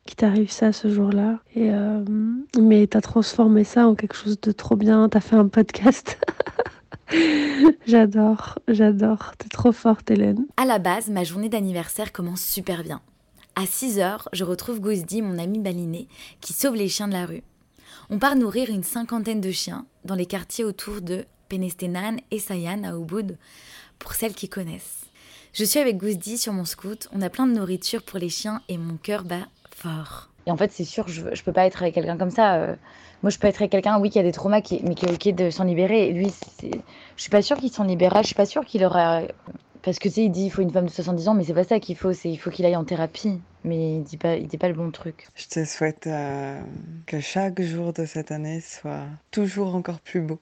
qu'il 0.05 0.15
t'arrive 0.15 0.51
ça 0.51 0.71
ce 0.71 0.87
jour-là. 0.87 1.39
Euh, 1.57 2.05
mais 2.59 2.87
t'as 2.87 3.01
transformé 3.01 3.63
ça 3.63 3.87
en 3.87 3.95
quelque 3.95 4.15
chose 4.15 4.39
de 4.39 4.51
trop 4.51 4.75
bien. 4.75 5.09
T'as 5.09 5.19
fait 5.19 5.35
un 5.35 5.47
podcast. 5.47 6.17
j'adore, 7.87 8.59
j'adore. 8.67 9.33
T'es 9.37 9.49
trop 9.49 9.71
forte, 9.71 10.09
Hélène. 10.11 10.45
À 10.57 10.65
la 10.65 10.79
base, 10.79 11.09
ma 11.09 11.23
journée 11.23 11.49
d'anniversaire 11.49 12.11
commence 12.11 12.41
super 12.41 12.83
bien. 12.83 13.01
À 13.55 13.65
6 13.65 13.99
heures, 13.99 14.29
je 14.33 14.43
retrouve 14.43 14.79
Gouzdi, 14.79 15.21
mon 15.21 15.39
ami 15.39 15.59
baliné, 15.59 16.07
qui 16.39 16.53
sauve 16.53 16.75
les 16.75 16.89
chiens 16.89 17.07
de 17.07 17.13
la 17.13 17.25
rue. 17.25 17.43
On 18.09 18.19
part 18.19 18.35
nourrir 18.35 18.69
une 18.69 18.83
cinquantaine 18.83 19.41
de 19.41 19.51
chiens 19.51 19.85
dans 20.03 20.15
les 20.15 20.25
quartiers 20.27 20.65
autour 20.65 21.01
de 21.01 21.25
Penestenan 21.49 22.17
et 22.29 22.39
Sayan 22.39 22.83
à 22.83 22.95
Ubud, 22.95 23.37
pour 23.97 24.13
celles 24.13 24.33
qui 24.35 24.49
connaissent. 24.49 25.05
Je 25.53 25.63
suis 25.63 25.79
avec 25.79 25.97
Gouzdi 25.97 26.37
sur 26.37 26.51
mon 26.51 26.65
scout, 26.65 27.07
on 27.13 27.21
a 27.21 27.29
plein 27.29 27.47
de 27.47 27.53
nourriture 27.53 28.03
pour 28.03 28.19
les 28.19 28.29
chiens 28.29 28.61
et 28.67 28.77
mon 28.77 28.97
cœur 28.97 29.23
bat 29.23 29.47
fort. 29.75 30.29
Et 30.47 30.51
en 30.51 30.57
fait, 30.57 30.71
c'est 30.71 30.83
sûr, 30.85 31.07
je, 31.07 31.33
je 31.33 31.43
peux 31.43 31.51
pas 31.53 31.65
être 31.65 31.81
avec 31.81 31.95
quelqu'un 31.95 32.17
comme 32.17 32.29
ça. 32.31 32.55
euh. 32.55 32.75
moi, 33.23 33.29
je 33.31 33.39
peux 33.39 33.47
être 33.47 33.61
avec 33.61 33.71
quelqu'un, 33.71 33.99
oui, 33.99 34.09
qui 34.09 34.19
a 34.19 34.23
des 34.23 34.31
traumas, 34.31 34.61
qui, 34.61 34.81
mais 34.83 34.95
qui 34.95 35.05
est 35.05 35.11
ok 35.11 35.35
de 35.35 35.49
s'en 35.49 35.63
libérer. 35.63 36.07
Et 36.09 36.13
lui, 36.13 36.29
c'est- 36.29 36.83
je 37.15 37.21
suis 37.21 37.31
pas 37.31 37.41
sûre 37.41 37.57
qu'il 37.57 37.71
s'en 37.71 37.83
libérera. 37.83 38.21
Je 38.21 38.27
suis 38.27 38.35
pas 38.35 38.45
sûre 38.45 38.65
qu'il 38.65 38.83
aura. 38.85 39.21
Parce 39.81 39.99
que 39.99 40.07
tu 40.07 40.15
sais, 40.15 40.23
il 40.25 40.31
dit 40.31 40.45
il 40.45 40.49
faut 40.49 40.61
une 40.63 40.71
femme 40.71 40.85
de 40.85 40.91
70 40.91 41.27
ans, 41.27 41.33
mais 41.35 41.43
c'est 41.43 41.53
pas 41.53 41.63
ça 41.63 41.79
qu'il 41.79 41.95
faut. 41.95 42.13
C'est 42.13 42.29
il 42.29 42.37
faut 42.37 42.49
qu'il 42.51 42.65
aille 42.65 42.75
en 42.75 42.83
thérapie. 42.85 43.39
Mais 43.63 43.97
il 43.97 44.03
dit 44.03 44.17
pas, 44.17 44.35
il 44.35 44.47
dit 44.47 44.57
pas 44.57 44.67
le 44.67 44.73
bon 44.75 44.91
truc. 44.91 45.27
Je 45.35 45.47
te 45.47 45.65
souhaite 45.65 46.07
euh, 46.07 46.59
que 47.07 47.19
chaque 47.19 47.61
jour 47.61 47.93
de 47.93 48.05
cette 48.05 48.31
année 48.31 48.61
soit 48.61 49.05
toujours 49.31 49.75
encore 49.75 49.99
plus 49.99 50.21
beau. 50.21 50.39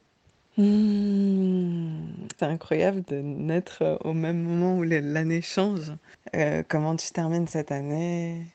Mmh, 0.55 2.27
c'est 2.37 2.45
incroyable 2.45 3.03
de 3.07 3.15
naître 3.21 3.79
euh, 3.81 3.97
au 4.03 4.13
même 4.13 4.41
moment 4.43 4.77
où 4.77 4.83
l'année 4.83 5.41
change. 5.41 5.91
Euh, 6.35 6.61
comment 6.67 6.95
tu 6.95 7.11
termines 7.11 7.47
cette 7.47 7.71
année? 7.71 8.45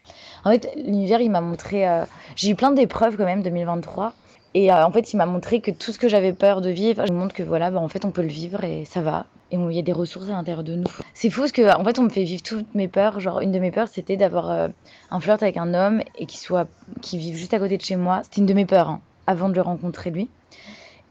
En 0.45 0.53
fait, 0.53 0.69
l'univers, 0.77 1.21
il 1.21 1.31
m'a 1.31 1.41
montré. 1.41 1.89
euh, 1.89 2.05
J'ai 2.37 2.51
eu 2.51 2.55
plein 2.55 2.71
d'épreuves 2.71 3.17
quand 3.17 3.25
même 3.25 3.43
2023. 3.43 4.13
Et 4.55 4.73
en 4.73 4.91
fait, 4.91 5.13
il 5.13 5.17
m'a 5.19 5.27
montré 5.27 5.61
que 5.61 5.71
tout 5.71 5.93
ce 5.93 5.99
que 5.99 6.09
j'avais 6.09 6.33
peur 6.33 6.63
de 6.63 6.71
vivre, 6.71 7.07
je 7.07 7.13
me 7.13 7.19
montre 7.19 7.35
que 7.35 7.43
voilà, 7.43 7.71
bah, 7.71 7.81
en 7.81 7.89
fait, 7.89 8.05
on 8.05 8.11
peut 8.11 8.23
le 8.23 8.29
vivre 8.29 8.65
et 8.65 8.85
ça 8.87 9.03
va. 9.03 9.27
Et 9.51 9.57
il 9.57 9.73
y 9.73 9.79
a 9.79 9.83
des 9.83 9.93
ressources 9.93 10.29
à 10.29 10.33
l'intérieur 10.33 10.65
de 10.65 10.75
nous. 10.77 10.85
C'est 11.15 11.31
fou 11.31 11.41
parce 11.41 11.53
que 11.53 11.77
en 11.77 11.85
fait, 11.85 11.99
on 11.99 12.05
me 12.05 12.09
fait 12.09 12.25
vivre 12.25 12.43
toutes 12.43 12.75
mes 12.75 12.89
peurs. 12.89 13.21
Genre, 13.21 13.41
une 13.41 13.53
de 13.53 13.59
mes 13.59 13.71
peurs, 13.71 13.89
c'était 13.89 14.17
d'avoir 14.17 14.71
un 15.11 15.21
flirt 15.21 15.43
avec 15.43 15.57
un 15.59 15.75
homme 15.75 16.03
et 16.17 16.27
qu'il 16.27 16.39
soit, 16.41 16.67
qu'il 17.03 17.19
vive 17.19 17.37
juste 17.37 17.55
à 17.55 17.59
côté 17.59 17.77
de 17.77 17.83
chez 17.83 17.97
moi. 17.97 18.23
C'était 18.25 18.41
une 18.41 18.47
de 18.47 18.55
mes 18.55 18.67
peurs 18.67 18.89
hein, 18.89 19.01
avant 19.27 19.49
de 19.49 19.55
le 19.55 19.63
rencontrer 19.63 20.11
lui 20.11 20.31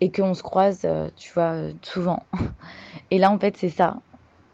et 0.01 0.11
qu'on 0.11 0.33
se 0.33 0.43
croise, 0.43 0.81
euh, 0.85 1.09
tu 1.15 1.31
vois, 1.33 1.53
euh, 1.53 1.71
souvent. 1.81 2.23
Et 3.11 3.17
là, 3.17 3.31
en 3.31 3.39
fait, 3.39 3.57
c'est 3.57 3.69
ça. 3.69 3.97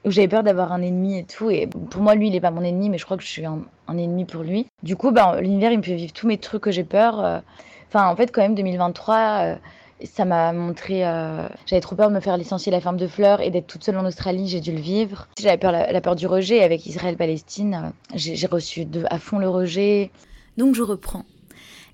J'avais 0.05 0.27
peur 0.27 0.43
d'avoir 0.43 0.73
un 0.73 0.81
ennemi 0.81 1.17
et 1.17 1.23
tout. 1.23 1.50
Et 1.50 1.67
pour 1.67 2.01
moi, 2.01 2.13
lui, 2.15 2.27
il 2.27 2.35
est 2.35 2.41
pas 2.41 2.51
mon 2.51 2.62
ennemi, 2.62 2.89
mais 2.89 2.97
je 2.97 3.05
crois 3.05 3.15
que 3.15 3.23
je 3.23 3.29
suis 3.29 3.45
un, 3.45 3.63
ennemi 3.88 4.25
pour 4.25 4.43
lui. 4.43 4.67
Du 4.83 4.97
coup, 4.97 5.12
ben, 5.12 5.39
l'univers, 5.39 5.71
il 5.71 5.77
me 5.77 5.83
fait 5.83 5.95
vivre 5.95 6.12
tous 6.12 6.27
mes 6.27 6.38
trucs 6.38 6.62
que 6.62 6.71
j'ai 6.71 6.83
peur. 6.83 7.23
euh. 7.23 7.39
Enfin, 7.88 8.07
en 8.07 8.15
fait, 8.15 8.31
quand 8.31 8.41
même, 8.41 8.53
2023, 8.53 9.15
euh, 9.15 9.55
ça 10.03 10.25
m'a 10.25 10.51
montré. 10.51 11.01
J'avais 11.65 11.79
trop 11.79 11.95
peur 11.95 12.09
de 12.09 12.15
me 12.15 12.19
faire 12.19 12.35
licencier 12.35 12.71
la 12.71 12.81
ferme 12.81 12.97
de 12.97 13.07
fleurs 13.07 13.39
et 13.39 13.50
d'être 13.50 13.67
toute 13.67 13.83
seule 13.83 13.97
en 13.97 14.05
Australie. 14.05 14.50
J'ai 14.50 14.59
dû 14.59 14.73
le 14.73 14.81
vivre. 14.81 15.27
J'avais 15.39 15.57
peur, 15.57 15.71
la, 15.71 16.01
peur 16.01 16.15
du 16.15 16.27
rejet 16.27 16.62
avec 16.63 16.85
Israël-Palestine. 16.85 17.93
J'ai 18.13 18.47
reçu 18.47 18.85
à 19.09 19.19
fond 19.19 19.39
le 19.39 19.47
rejet. 19.47 20.12
Donc 20.57 20.75
je 20.75 20.81
reprends. 20.81 21.23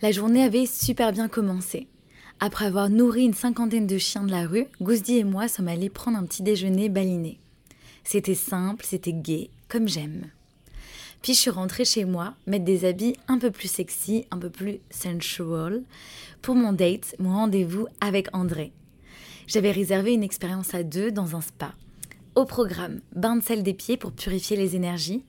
La 0.01 0.11
journée 0.11 0.43
avait 0.43 0.65
super 0.65 1.11
bien 1.11 1.27
commencé. 1.27 1.87
Après 2.41 2.65
avoir 2.65 2.89
nourri 2.89 3.25
une 3.25 3.33
cinquantaine 3.33 3.85
de 3.85 3.97
chiens 3.97 4.23
de 4.23 4.31
la 4.31 4.47
rue, 4.47 4.67
Gouzdi 4.81 5.17
et 5.17 5.25
moi 5.25 5.49
sommes 5.49 5.67
allés 5.67 5.89
prendre 5.89 6.17
un 6.17 6.23
petit 6.23 6.41
déjeuner 6.41 6.87
baliné. 6.87 7.37
C'était 8.05 8.33
simple, 8.33 8.85
c'était 8.87 9.11
gai, 9.11 9.49
comme 9.67 9.89
j'aime. 9.89 10.27
Puis 11.21 11.33
je 11.33 11.39
suis 11.39 11.49
rentrée 11.49 11.83
chez 11.83 12.05
moi, 12.05 12.35
mettre 12.47 12.63
des 12.63 12.85
habits 12.85 13.17
un 13.27 13.39
peu 13.39 13.51
plus 13.51 13.69
sexy, 13.69 14.25
un 14.31 14.37
peu 14.37 14.49
plus 14.49 14.79
sensual, 14.89 15.83
pour 16.41 16.55
mon 16.55 16.71
date, 16.71 17.13
mon 17.19 17.33
rendez-vous 17.33 17.87
avec 17.99 18.33
André. 18.33 18.71
J'avais 19.45 19.71
réservé 19.71 20.13
une 20.13 20.23
expérience 20.23 20.73
à 20.73 20.83
deux 20.83 21.11
dans 21.11 21.35
un 21.35 21.41
spa. 21.41 21.73
Au 22.35 22.45
programme, 22.45 23.01
bain 23.13 23.35
de 23.35 23.43
sel 23.43 23.63
des 23.63 23.73
pieds 23.73 23.97
pour 23.97 24.13
purifier 24.13 24.55
les 24.55 24.77
énergies, 24.77 25.25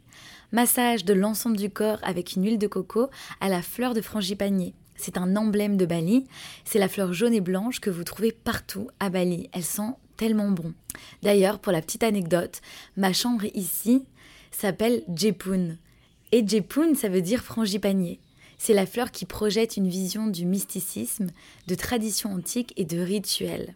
massage 0.52 1.04
de 1.04 1.14
l'ensemble 1.14 1.56
du 1.56 1.70
corps 1.70 1.98
avec 2.02 2.36
une 2.36 2.44
huile 2.44 2.58
de 2.58 2.68
coco 2.68 3.10
à 3.40 3.48
la 3.48 3.62
fleur 3.62 3.94
de 3.94 4.00
frangipanier. 4.00 4.74
C'est 5.00 5.16
un 5.16 5.34
emblème 5.34 5.78
de 5.78 5.86
Bali. 5.86 6.26
C'est 6.64 6.78
la 6.78 6.88
fleur 6.88 7.12
jaune 7.14 7.32
et 7.32 7.40
blanche 7.40 7.80
que 7.80 7.88
vous 7.88 8.04
trouvez 8.04 8.32
partout 8.32 8.88
à 9.00 9.08
Bali. 9.08 9.48
Elle 9.52 9.64
sent 9.64 9.94
tellement 10.18 10.50
bon. 10.50 10.74
D'ailleurs, 11.22 11.58
pour 11.58 11.72
la 11.72 11.80
petite 11.80 12.02
anecdote, 12.02 12.60
ma 12.98 13.14
chambre 13.14 13.46
ici 13.54 14.04
s'appelle 14.50 15.02
Jepun. 15.14 15.76
Et 16.32 16.46
Jepun, 16.46 16.94
ça 16.94 17.08
veut 17.08 17.22
dire 17.22 17.42
frangipanier. 17.42 18.20
C'est 18.58 18.74
la 18.74 18.84
fleur 18.84 19.10
qui 19.10 19.24
projette 19.24 19.78
une 19.78 19.88
vision 19.88 20.26
du 20.26 20.44
mysticisme, 20.44 21.28
de 21.66 21.74
traditions 21.74 22.34
antiques 22.34 22.74
et 22.76 22.84
de 22.84 23.00
rituels. 23.00 23.74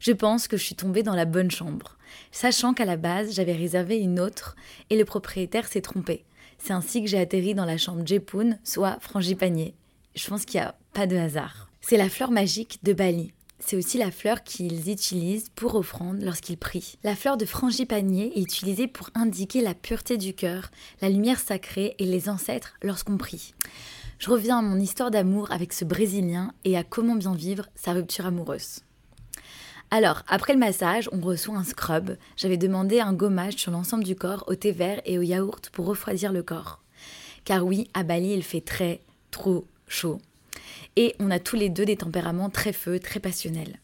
Je 0.00 0.12
pense 0.12 0.48
que 0.48 0.58
je 0.58 0.64
suis 0.64 0.74
tombée 0.74 1.02
dans 1.02 1.14
la 1.14 1.24
bonne 1.24 1.50
chambre, 1.50 1.96
sachant 2.30 2.74
qu'à 2.74 2.84
la 2.84 2.98
base 2.98 3.34
j'avais 3.34 3.56
réservé 3.56 3.96
une 3.96 4.20
autre 4.20 4.54
et 4.90 4.98
le 4.98 5.06
propriétaire 5.06 5.66
s'est 5.66 5.80
trompé. 5.80 6.24
C'est 6.58 6.74
ainsi 6.74 7.02
que 7.02 7.08
j'ai 7.08 7.18
atterri 7.18 7.54
dans 7.54 7.64
la 7.64 7.78
chambre 7.78 8.06
Jepun, 8.06 8.58
soit 8.64 8.98
frangipanier. 9.00 9.74
Je 10.18 10.28
pense 10.28 10.44
qu'il 10.44 10.58
n'y 10.60 10.66
a 10.66 10.74
pas 10.94 11.06
de 11.06 11.16
hasard. 11.16 11.68
C'est 11.80 11.96
la 11.96 12.08
fleur 12.08 12.32
magique 12.32 12.80
de 12.82 12.92
Bali. 12.92 13.32
C'est 13.60 13.76
aussi 13.76 13.98
la 13.98 14.10
fleur 14.10 14.42
qu'ils 14.42 14.90
utilisent 14.90 15.48
pour 15.54 15.76
offrande 15.76 16.22
lorsqu'ils 16.22 16.58
prient. 16.58 16.98
La 17.04 17.14
fleur 17.14 17.36
de 17.36 17.44
frangipanier 17.44 18.36
est 18.36 18.42
utilisée 18.42 18.88
pour 18.88 19.10
indiquer 19.14 19.60
la 19.60 19.74
pureté 19.74 20.16
du 20.16 20.34
cœur, 20.34 20.72
la 21.02 21.08
lumière 21.08 21.38
sacrée 21.38 21.94
et 22.00 22.04
les 22.04 22.28
ancêtres 22.28 22.74
lorsqu'on 22.82 23.16
prie. 23.16 23.54
Je 24.18 24.28
reviens 24.28 24.58
à 24.58 24.62
mon 24.62 24.80
histoire 24.80 25.12
d'amour 25.12 25.52
avec 25.52 25.72
ce 25.72 25.84
Brésilien 25.84 26.52
et 26.64 26.76
à 26.76 26.82
comment 26.82 27.14
bien 27.14 27.36
vivre 27.36 27.68
sa 27.76 27.92
rupture 27.92 28.26
amoureuse. 28.26 28.80
Alors, 29.92 30.24
après 30.26 30.52
le 30.52 30.58
massage, 30.58 31.08
on 31.12 31.20
reçoit 31.20 31.56
un 31.56 31.64
scrub. 31.64 32.16
J'avais 32.36 32.56
demandé 32.56 32.98
un 32.98 33.12
gommage 33.12 33.54
sur 33.54 33.70
l'ensemble 33.70 34.02
du 34.02 34.16
corps 34.16 34.42
au 34.48 34.56
thé 34.56 34.72
vert 34.72 35.00
et 35.04 35.16
au 35.16 35.22
yaourt 35.22 35.70
pour 35.70 35.86
refroidir 35.86 36.32
le 36.32 36.42
corps. 36.42 36.82
Car 37.44 37.64
oui, 37.64 37.88
à 37.94 38.02
Bali, 38.02 38.32
il 38.32 38.42
fait 38.42 38.60
très, 38.60 39.00
trop 39.30 39.64
chaud. 39.88 40.20
Et 40.96 41.14
on 41.18 41.30
a 41.30 41.38
tous 41.38 41.56
les 41.56 41.68
deux 41.68 41.84
des 41.84 41.96
tempéraments 41.96 42.50
très 42.50 42.72
feux, 42.72 42.98
très 42.98 43.20
passionnels. 43.20 43.78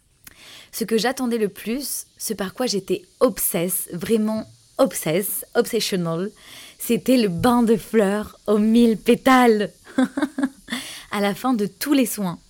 Ce 0.73 0.85
que 0.85 0.99
j'attendais 0.99 1.39
le 1.39 1.49
plus, 1.49 2.07
ce 2.19 2.35
par 2.35 2.55
quoi 2.55 2.67
j'étais 2.67 3.03
obsesse, 3.21 3.89
vraiment 3.93 4.47
obsesse, 4.79 5.45
obsessional, 5.55 6.31
c'était 6.79 7.17
le 7.17 7.29
bain 7.29 7.63
de 7.63 7.77
fleurs 7.77 8.39
aux 8.47 8.59
mille 8.59 8.97
pétales. 8.97 9.71
à 11.15 11.21
la 11.21 11.33
fin 11.33 11.55
de 11.55 11.67
tous 11.67 11.93
les 11.93 12.07
soins. 12.07 12.41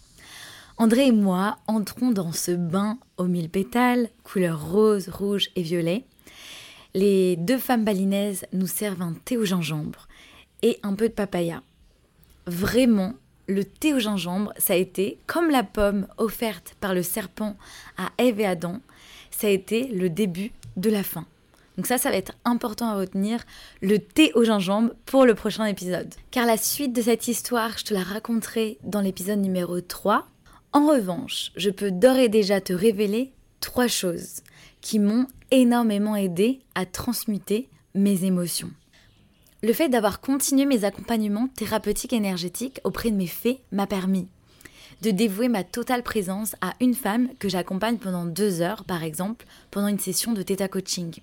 André 0.78 1.08
et 1.08 1.12
moi 1.12 1.58
entrons 1.66 2.12
dans 2.12 2.32
ce 2.32 2.50
bain 2.50 2.99
aux 3.18 3.26
mille 3.26 3.50
pétales, 3.50 4.08
couleur 4.23 4.70
rose, 4.70 5.11
rouge 5.11 5.50
et 5.54 5.62
violet. 5.62 6.04
Les 6.94 7.37
deux 7.37 7.58
femmes 7.58 7.84
balinaises 7.84 8.46
nous 8.54 8.66
servent 8.66 9.02
un 9.02 9.14
thé 9.25 9.37
au 9.37 9.44
gingembre 9.44 10.08
et 10.62 10.78
un 10.82 10.94
peu 10.94 11.08
de 11.08 11.14
papaya. 11.14 11.62
Vraiment, 12.46 13.12
le 13.46 13.64
thé 13.64 13.94
au 13.94 13.98
gingembre, 13.98 14.52
ça 14.56 14.72
a 14.72 14.76
été 14.76 15.18
comme 15.26 15.50
la 15.50 15.62
pomme 15.62 16.06
offerte 16.16 16.76
par 16.80 16.94
le 16.94 17.02
serpent 17.02 17.56
à 17.96 18.10
Ève 18.18 18.40
et 18.40 18.46
Adam, 18.46 18.80
ça 19.30 19.48
a 19.48 19.50
été 19.50 19.88
le 19.88 20.08
début 20.08 20.52
de 20.76 20.90
la 20.90 21.02
fin. 21.02 21.26
Donc 21.76 21.86
ça, 21.86 21.98
ça 21.98 22.10
va 22.10 22.16
être 22.16 22.34
important 22.44 22.86
à 22.86 22.94
retenir, 22.94 23.44
le 23.82 23.98
thé 23.98 24.32
au 24.34 24.44
gingembre 24.44 24.92
pour 25.06 25.26
le 25.26 25.34
prochain 25.34 25.64
épisode. 25.64 26.14
Car 26.30 26.46
la 26.46 26.56
suite 26.56 26.92
de 26.92 27.02
cette 27.02 27.26
histoire, 27.26 27.76
je 27.78 27.84
te 27.84 27.94
la 27.94 28.02
raconterai 28.02 28.78
dans 28.84 29.00
l'épisode 29.00 29.40
numéro 29.40 29.80
3. 29.80 30.26
En 30.72 30.86
revanche, 30.86 31.52
je 31.56 31.70
peux 31.70 31.90
d'ores 31.90 32.18
et 32.18 32.28
déjà 32.28 32.60
te 32.60 32.72
révéler 32.72 33.32
trois 33.60 33.88
choses 33.88 34.42
qui 34.80 34.98
m'ont 34.98 35.26
énormément 35.50 36.16
aidé 36.16 36.60
à 36.74 36.86
transmuter 36.86 37.68
mes 37.94 38.24
émotions. 38.24 38.70
Le 39.64 39.73
fait 39.73 39.88
d'avoir 39.88 40.21
continué 40.21 40.66
mes 40.66 40.85
accompagnements 40.85 41.49
thérapeutiques 41.49 42.12
énergétiques 42.12 42.83
auprès 42.85 43.11
de 43.11 43.16
mes 43.16 43.26
fées 43.26 43.62
m'a 43.73 43.87
permis 43.87 44.28
de 45.00 45.11
dévouer 45.11 45.49
ma 45.49 45.64
totale 45.64 46.02
présence 46.02 46.54
à 46.61 46.75
une 46.80 46.92
femme 46.92 47.30
que 47.38 47.49
j'accompagne 47.49 47.97
pendant 47.97 48.26
deux 48.26 48.61
heures, 48.61 48.85
par 48.85 49.02
exemple, 49.02 49.47
pendant 49.71 49.88
une 49.88 49.99
session 49.99 50.35
de 50.35 50.42
Theta 50.42 50.68
Coaching. 50.68 51.14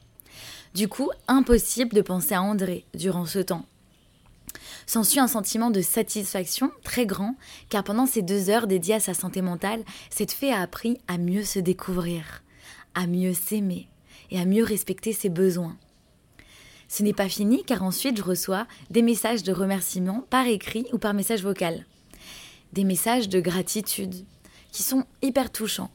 Du 0.73 0.87
coup, 0.87 1.11
impossible 1.27 1.93
de 1.93 2.01
penser 2.01 2.33
à 2.33 2.41
André 2.41 2.83
durant 2.95 3.27
ce 3.27 3.37
temps. 3.37 3.67
S'ensuit 4.87 5.19
un 5.19 5.27
sentiment 5.27 5.69
de 5.69 5.81
satisfaction 5.81 6.71
très 6.83 7.05
grand, 7.05 7.35
car 7.69 7.83
pendant 7.83 8.07
ces 8.07 8.23
deux 8.23 8.49
heures 8.49 8.65
dédiées 8.65 8.95
à 8.95 8.99
sa 8.99 9.13
santé 9.13 9.43
mentale, 9.43 9.83
cette 10.09 10.31
fée 10.31 10.51
a 10.51 10.61
appris 10.61 10.97
à 11.07 11.19
mieux 11.19 11.43
se 11.43 11.59
découvrir, 11.59 12.41
à 12.95 13.05
mieux 13.05 13.35
s'aimer 13.35 13.87
et 14.31 14.39
à 14.39 14.45
mieux 14.45 14.63
respecter 14.63 15.13
ses 15.13 15.29
besoins. 15.29 15.77
Ce 16.91 17.03
n'est 17.03 17.13
pas 17.13 17.29
fini 17.29 17.63
car 17.63 17.83
ensuite 17.83 18.17
je 18.17 18.21
reçois 18.21 18.67
des 18.89 19.01
messages 19.01 19.43
de 19.43 19.53
remerciement 19.53 20.25
par 20.29 20.45
écrit 20.45 20.87
ou 20.91 20.97
par 20.97 21.13
message 21.13 21.41
vocal. 21.41 21.85
Des 22.73 22.83
messages 22.83 23.29
de 23.29 23.39
gratitude 23.39 24.13
qui 24.73 24.83
sont 24.83 25.05
hyper 25.21 25.53
touchants. 25.53 25.89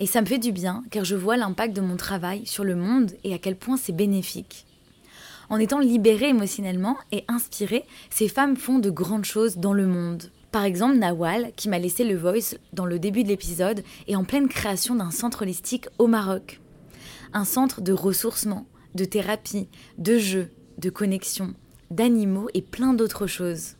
Et 0.00 0.06
ça 0.06 0.20
me 0.20 0.26
fait 0.26 0.40
du 0.40 0.50
bien 0.50 0.82
car 0.90 1.04
je 1.04 1.14
vois 1.14 1.36
l'impact 1.36 1.72
de 1.76 1.80
mon 1.80 1.96
travail 1.96 2.46
sur 2.46 2.64
le 2.64 2.74
monde 2.74 3.12
et 3.22 3.32
à 3.32 3.38
quel 3.38 3.54
point 3.54 3.76
c'est 3.76 3.94
bénéfique. 3.94 4.66
En 5.50 5.58
étant 5.58 5.78
libérée 5.78 6.30
émotionnellement 6.30 6.96
et 7.12 7.24
inspirée, 7.28 7.84
ces 8.10 8.26
femmes 8.26 8.56
font 8.56 8.80
de 8.80 8.90
grandes 8.90 9.24
choses 9.24 9.58
dans 9.58 9.72
le 9.72 9.86
monde. 9.86 10.32
Par 10.50 10.64
exemple, 10.64 10.96
Nawal, 10.96 11.52
qui 11.54 11.68
m'a 11.68 11.78
laissé 11.78 12.02
le 12.02 12.16
voice 12.16 12.56
dans 12.72 12.86
le 12.86 12.98
début 12.98 13.22
de 13.22 13.28
l'épisode, 13.28 13.84
est 14.08 14.16
en 14.16 14.24
pleine 14.24 14.48
création 14.48 14.96
d'un 14.96 15.12
centre 15.12 15.42
holistique 15.42 15.86
au 15.98 16.08
Maroc. 16.08 16.60
Un 17.32 17.44
centre 17.44 17.82
de 17.82 17.92
ressourcement, 17.92 18.66
de 18.94 19.04
thérapie, 19.04 19.68
de 19.98 20.18
jeu, 20.18 20.50
de 20.78 20.90
connexion, 20.90 21.54
d'animaux 21.90 22.48
et 22.54 22.62
plein 22.62 22.94
d'autres 22.94 23.26
choses. 23.26 23.76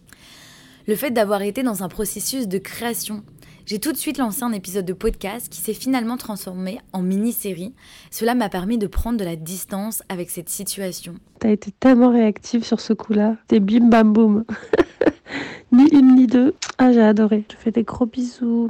Le 0.86 0.96
fait 0.96 1.10
d'avoir 1.10 1.42
été 1.42 1.62
dans 1.62 1.82
un 1.82 1.88
processus 1.88 2.46
de 2.46 2.58
création, 2.58 3.22
j'ai 3.66 3.78
tout 3.78 3.92
de 3.92 3.96
suite 3.96 4.18
lancé 4.18 4.42
un 4.42 4.52
épisode 4.52 4.84
de 4.84 4.92
podcast 4.92 5.48
qui 5.48 5.62
s'est 5.62 5.72
finalement 5.72 6.18
transformé 6.18 6.80
en 6.92 7.00
mini-série. 7.00 7.72
Cela 8.10 8.34
m'a 8.34 8.50
permis 8.50 8.76
de 8.76 8.86
prendre 8.86 9.18
de 9.18 9.24
la 9.24 9.36
distance 9.36 10.02
avec 10.10 10.28
cette 10.28 10.50
situation. 10.50 11.14
T'as 11.38 11.50
été 11.50 11.72
tellement 11.72 12.10
réactive 12.10 12.62
sur 12.62 12.80
ce 12.80 12.92
coup-là. 12.92 13.38
T'es 13.48 13.60
bim 13.60 13.88
bam 13.88 14.12
boum. 14.12 14.44
ni 15.72 15.88
une 15.92 16.14
ni 16.14 16.26
deux. 16.26 16.54
Ah, 16.76 16.92
j'ai 16.92 17.00
adoré. 17.00 17.44
Je 17.50 17.56
fais 17.56 17.70
des 17.70 17.84
gros 17.84 18.04
bisous. 18.04 18.68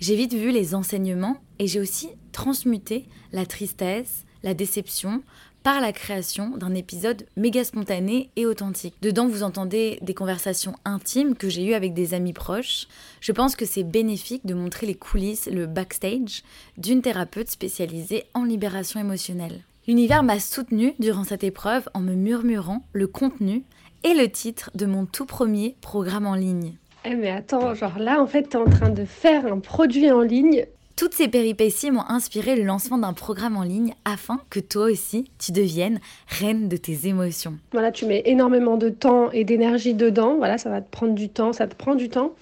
J'ai 0.00 0.16
vite 0.16 0.34
vu 0.34 0.50
les 0.50 0.74
enseignements 0.74 1.36
et 1.60 1.68
j'ai 1.68 1.78
aussi 1.78 2.10
transmuté 2.32 3.06
la 3.32 3.46
tristesse, 3.46 4.25
la 4.46 4.54
déception, 4.54 5.22
par 5.64 5.80
la 5.80 5.92
création 5.92 6.56
d'un 6.56 6.74
épisode 6.74 7.26
méga 7.36 7.64
spontané 7.64 8.30
et 8.36 8.46
authentique. 8.46 8.94
Dedans, 9.02 9.26
vous 9.26 9.42
entendez 9.42 9.98
des 10.00 10.14
conversations 10.14 10.76
intimes 10.84 11.34
que 11.34 11.48
j'ai 11.48 11.64
eues 11.64 11.74
avec 11.74 11.92
des 11.92 12.14
amis 12.14 12.32
proches. 12.32 12.86
Je 13.20 13.32
pense 13.32 13.56
que 13.56 13.64
c'est 13.64 13.82
bénéfique 13.82 14.46
de 14.46 14.54
montrer 14.54 14.86
les 14.86 14.94
coulisses, 14.94 15.48
le 15.50 15.66
backstage 15.66 16.44
d'une 16.78 17.02
thérapeute 17.02 17.50
spécialisée 17.50 18.26
en 18.32 18.44
libération 18.44 19.00
émotionnelle. 19.00 19.64
L'univers 19.88 20.22
m'a 20.22 20.38
soutenue 20.38 20.94
durant 21.00 21.24
cette 21.24 21.42
épreuve 21.42 21.88
en 21.94 22.00
me 22.00 22.14
murmurant 22.14 22.84
le 22.92 23.08
contenu 23.08 23.64
et 24.04 24.14
le 24.14 24.30
titre 24.30 24.70
de 24.76 24.86
mon 24.86 25.04
tout 25.04 25.26
premier 25.26 25.74
programme 25.80 26.26
en 26.26 26.36
ligne. 26.36 26.74
Eh 27.04 27.16
mais 27.16 27.30
attends, 27.30 27.74
genre 27.74 27.98
là 27.98 28.22
en 28.22 28.26
fait 28.28 28.44
t'es 28.44 28.56
en 28.56 28.70
train 28.70 28.90
de 28.90 29.04
faire 29.04 29.52
un 29.52 29.58
produit 29.58 30.12
en 30.12 30.20
ligne 30.20 30.66
toutes 30.96 31.12
ces 31.12 31.28
péripéties 31.28 31.90
m'ont 31.90 32.08
inspiré 32.08 32.56
le 32.56 32.64
lancement 32.64 32.96
d'un 32.96 33.12
programme 33.12 33.58
en 33.58 33.62
ligne 33.62 33.94
afin 34.06 34.40
que 34.48 34.60
toi 34.60 34.86
aussi, 34.86 35.30
tu 35.38 35.52
deviennes 35.52 36.00
reine 36.26 36.68
de 36.68 36.78
tes 36.78 37.06
émotions. 37.06 37.58
Voilà, 37.72 37.92
tu 37.92 38.06
mets 38.06 38.22
énormément 38.24 38.78
de 38.78 38.88
temps 38.88 39.30
et 39.30 39.44
d'énergie 39.44 39.92
dedans. 39.92 40.36
Voilà, 40.38 40.56
ça 40.56 40.70
va 40.70 40.80
te 40.80 40.90
prendre 40.90 41.14
du 41.14 41.28
temps, 41.28 41.52
ça 41.52 41.66
te 41.66 41.74
prend 41.74 41.94
du 41.94 42.08
temps. 42.08 42.34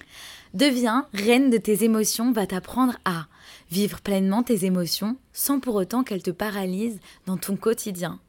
Deviens 0.53 1.05
reine 1.13 1.49
de 1.49 1.57
tes 1.57 1.83
émotions 1.83 2.31
va 2.31 2.47
t'apprendre 2.47 2.95
à 3.03 3.25
vivre 3.69 3.99
pleinement 3.99 4.41
tes 4.41 4.63
émotions 4.63 5.17
sans 5.33 5.59
pour 5.59 5.75
autant 5.75 6.03
qu'elles 6.03 6.23
te 6.23 6.31
paralysent 6.31 7.01
dans 7.25 7.35
ton 7.35 7.57
quotidien. 7.57 8.19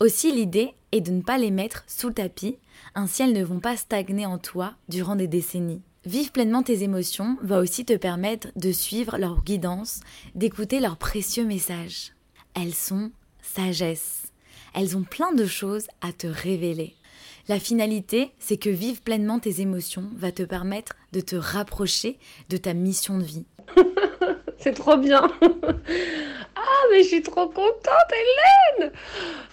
Aussi, 0.00 0.32
l'idée 0.32 0.74
est 0.90 1.00
de 1.00 1.12
ne 1.12 1.22
pas 1.22 1.38
les 1.38 1.52
mettre 1.52 1.84
sous 1.86 2.08
le 2.08 2.14
tapis, 2.14 2.56
ainsi 2.96 3.22
elles 3.22 3.32
ne 3.32 3.44
vont 3.44 3.60
pas 3.60 3.76
stagner 3.76 4.26
en 4.26 4.38
toi 4.38 4.72
durant 4.88 5.14
des 5.14 5.28
décennies. 5.28 5.82
Vivre 6.06 6.32
pleinement 6.32 6.62
tes 6.62 6.82
émotions 6.82 7.38
va 7.40 7.60
aussi 7.60 7.86
te 7.86 7.96
permettre 7.96 8.48
de 8.56 8.72
suivre 8.72 9.16
leur 9.16 9.42
guidance, 9.42 10.00
d'écouter 10.34 10.78
leurs 10.78 10.98
précieux 10.98 11.44
messages. 11.44 12.12
Elles 12.54 12.74
sont 12.74 13.10
sagesse. 13.40 14.24
Elles 14.74 14.98
ont 14.98 15.02
plein 15.02 15.32
de 15.32 15.46
choses 15.46 15.86
à 16.02 16.12
te 16.12 16.26
révéler. 16.26 16.94
La 17.48 17.58
finalité, 17.58 18.32
c'est 18.38 18.58
que 18.58 18.68
vivre 18.68 19.00
pleinement 19.00 19.38
tes 19.38 19.62
émotions 19.62 20.10
va 20.14 20.30
te 20.30 20.42
permettre 20.42 20.94
de 21.12 21.20
te 21.20 21.36
rapprocher 21.36 22.18
de 22.50 22.58
ta 22.58 22.74
mission 22.74 23.16
de 23.16 23.24
vie. 23.24 23.46
c'est 24.58 24.72
trop 24.72 24.98
bien. 24.98 25.22
ah, 25.42 26.82
mais 26.90 27.02
je 27.02 27.08
suis 27.08 27.22
trop 27.22 27.46
contente, 27.46 28.12
Hélène. 28.78 28.92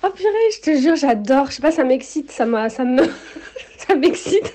Oh 0.03 0.09
purée, 0.09 0.51
je 0.55 0.61
te 0.61 0.77
jure, 0.77 0.95
j'adore. 0.97 1.47
Je 1.47 1.55
sais 1.55 1.61
pas, 1.61 1.71
ça 1.71 1.85
m'excite, 1.85 2.29
ça, 2.29 2.69
ça 2.69 2.83
me, 2.83 3.03
ça 3.77 3.95
m'excite. 3.95 4.53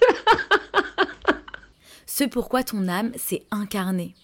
Ce 2.17 2.25
pourquoi 2.25 2.65
ton 2.65 2.89
âme 2.89 3.13
s'est 3.19 3.43
incarnée. 3.51 4.15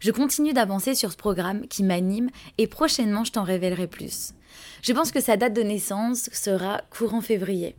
Je 0.00 0.10
continue 0.10 0.52
d'avancer 0.52 0.94
sur 0.94 1.10
ce 1.10 1.16
programme 1.16 1.66
qui 1.68 1.82
m'anime 1.82 2.28
et 2.58 2.66
prochainement 2.66 3.24
je 3.24 3.32
t'en 3.32 3.44
révélerai 3.44 3.86
plus. 3.86 4.34
Je 4.82 4.92
pense 4.92 5.10
que 5.10 5.22
sa 5.22 5.38
date 5.38 5.54
de 5.54 5.62
naissance 5.62 6.28
sera 6.34 6.82
courant 6.90 7.22
février. 7.22 7.76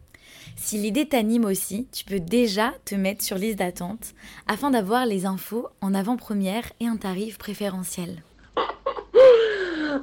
Si 0.55 0.79
l'idée 0.79 1.07
t'anime 1.07 1.45
aussi, 1.45 1.85
tu 1.91 2.05
peux 2.05 2.19
déjà 2.19 2.73
te 2.85 2.95
mettre 2.95 3.23
sur 3.23 3.37
liste 3.37 3.59
d'attente 3.59 4.15
afin 4.47 4.71
d'avoir 4.71 5.05
les 5.05 5.27
infos 5.27 5.67
en 5.81 5.93
avant-première 5.93 6.71
et 6.79 6.87
un 6.87 6.97
tarif 6.97 7.37
préférentiel. 7.37 8.23
oh. 8.57 9.99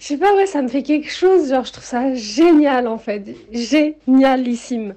Je 0.00 0.06
sais 0.06 0.16
pas, 0.16 0.34
ouais, 0.34 0.46
ça 0.46 0.62
me 0.62 0.68
fait 0.68 0.82
quelque 0.82 1.10
chose, 1.10 1.50
genre 1.50 1.64
je 1.64 1.72
trouve 1.72 1.84
ça 1.84 2.14
génial 2.14 2.88
en 2.88 2.98
fait, 2.98 3.36
génialissime. 3.52 4.96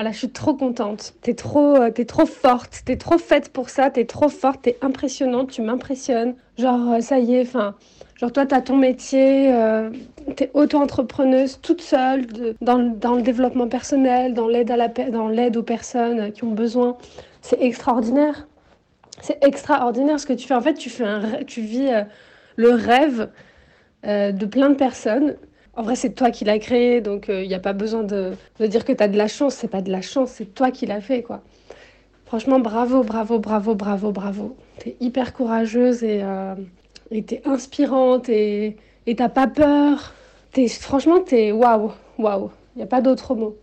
Voilà, 0.00 0.12
je 0.12 0.18
suis 0.20 0.30
trop 0.30 0.54
contente. 0.54 1.12
T'es 1.20 1.34
trop, 1.34 1.76
euh, 1.76 1.90
es 1.94 2.04
trop 2.06 2.24
forte. 2.24 2.80
T'es 2.86 2.96
trop 2.96 3.18
faite 3.18 3.52
pour 3.52 3.68
ça. 3.68 3.90
T'es 3.90 4.06
trop 4.06 4.30
forte. 4.30 4.62
T'es 4.62 4.78
impressionnante. 4.80 5.50
Tu 5.50 5.60
m'impressionnes. 5.60 6.36
Genre, 6.56 6.92
euh, 6.92 7.00
ça 7.00 7.18
y 7.18 7.34
est. 7.34 7.42
Enfin, 7.42 7.74
genre 8.16 8.32
toi, 8.32 8.46
t'as 8.46 8.62
ton 8.62 8.78
métier. 8.78 9.52
Euh, 9.52 9.90
t'es 10.36 10.50
auto-entrepreneuse 10.54 11.60
toute 11.60 11.82
seule 11.82 12.24
dans, 12.62 12.78
le 12.78 13.20
développement 13.20 13.68
personnel, 13.68 14.32
dans 14.32 14.48
l'aide 14.48 14.72
dans 15.12 15.28
l'aide 15.28 15.58
aux 15.58 15.62
personnes 15.62 16.32
qui 16.32 16.44
ont 16.44 16.52
besoin. 16.52 16.96
C'est 17.42 17.60
extraordinaire. 17.60 18.48
C'est 19.20 19.44
extraordinaire 19.44 20.18
ce 20.18 20.24
que 20.24 20.32
tu 20.32 20.48
fais. 20.48 20.54
En 20.54 20.62
fait, 20.62 20.72
tu 20.72 20.88
fais 20.88 21.04
un, 21.04 21.44
tu 21.46 21.60
vis 21.60 21.90
le 22.56 22.70
rêve 22.70 23.28
de 24.04 24.46
plein 24.46 24.70
de 24.70 24.76
personnes 24.76 25.36
en 25.74 25.82
vrai, 25.82 25.96
c'est 25.96 26.10
toi 26.10 26.30
qui 26.30 26.44
l'as 26.44 26.58
créé, 26.58 27.00
donc 27.00 27.26
il 27.28 27.34
euh, 27.34 27.46
n'y 27.46 27.54
a 27.54 27.60
pas 27.60 27.72
besoin 27.72 28.02
de, 28.02 28.32
dire 28.60 28.84
que 28.84 28.92
tu 28.92 29.02
as 29.02 29.08
de 29.08 29.16
la 29.16 29.28
chance. 29.28 29.54
C'est 29.54 29.68
pas 29.68 29.82
de 29.82 29.90
la 29.90 30.02
chance, 30.02 30.32
c'est 30.32 30.54
toi 30.54 30.70
qui 30.70 30.86
l'as 30.86 31.00
fait, 31.00 31.22
quoi. 31.22 31.42
Franchement, 32.26 32.60
bravo, 32.60 33.02
bravo, 33.02 33.38
bravo, 33.38 33.74
bravo, 33.74 34.12
bravo. 34.12 34.56
Tu 34.80 34.90
es 34.90 34.96
hyper 35.00 35.32
courageuse 35.32 36.02
et 36.02 36.20
euh, 36.22 36.54
es 37.10 37.42
inspirante 37.44 38.28
et 38.28 38.76
t'as 39.16 39.28
pas 39.28 39.46
peur. 39.46 40.14
Es, 40.56 40.68
franchement, 40.68 41.20
t'es 41.20 41.52
waouh, 41.52 41.92
waouh. 42.18 42.50
Il 42.74 42.78
n'y 42.78 42.84
a 42.84 42.86
pas 42.86 43.00
d'autre 43.00 43.34
mot. 43.34 43.56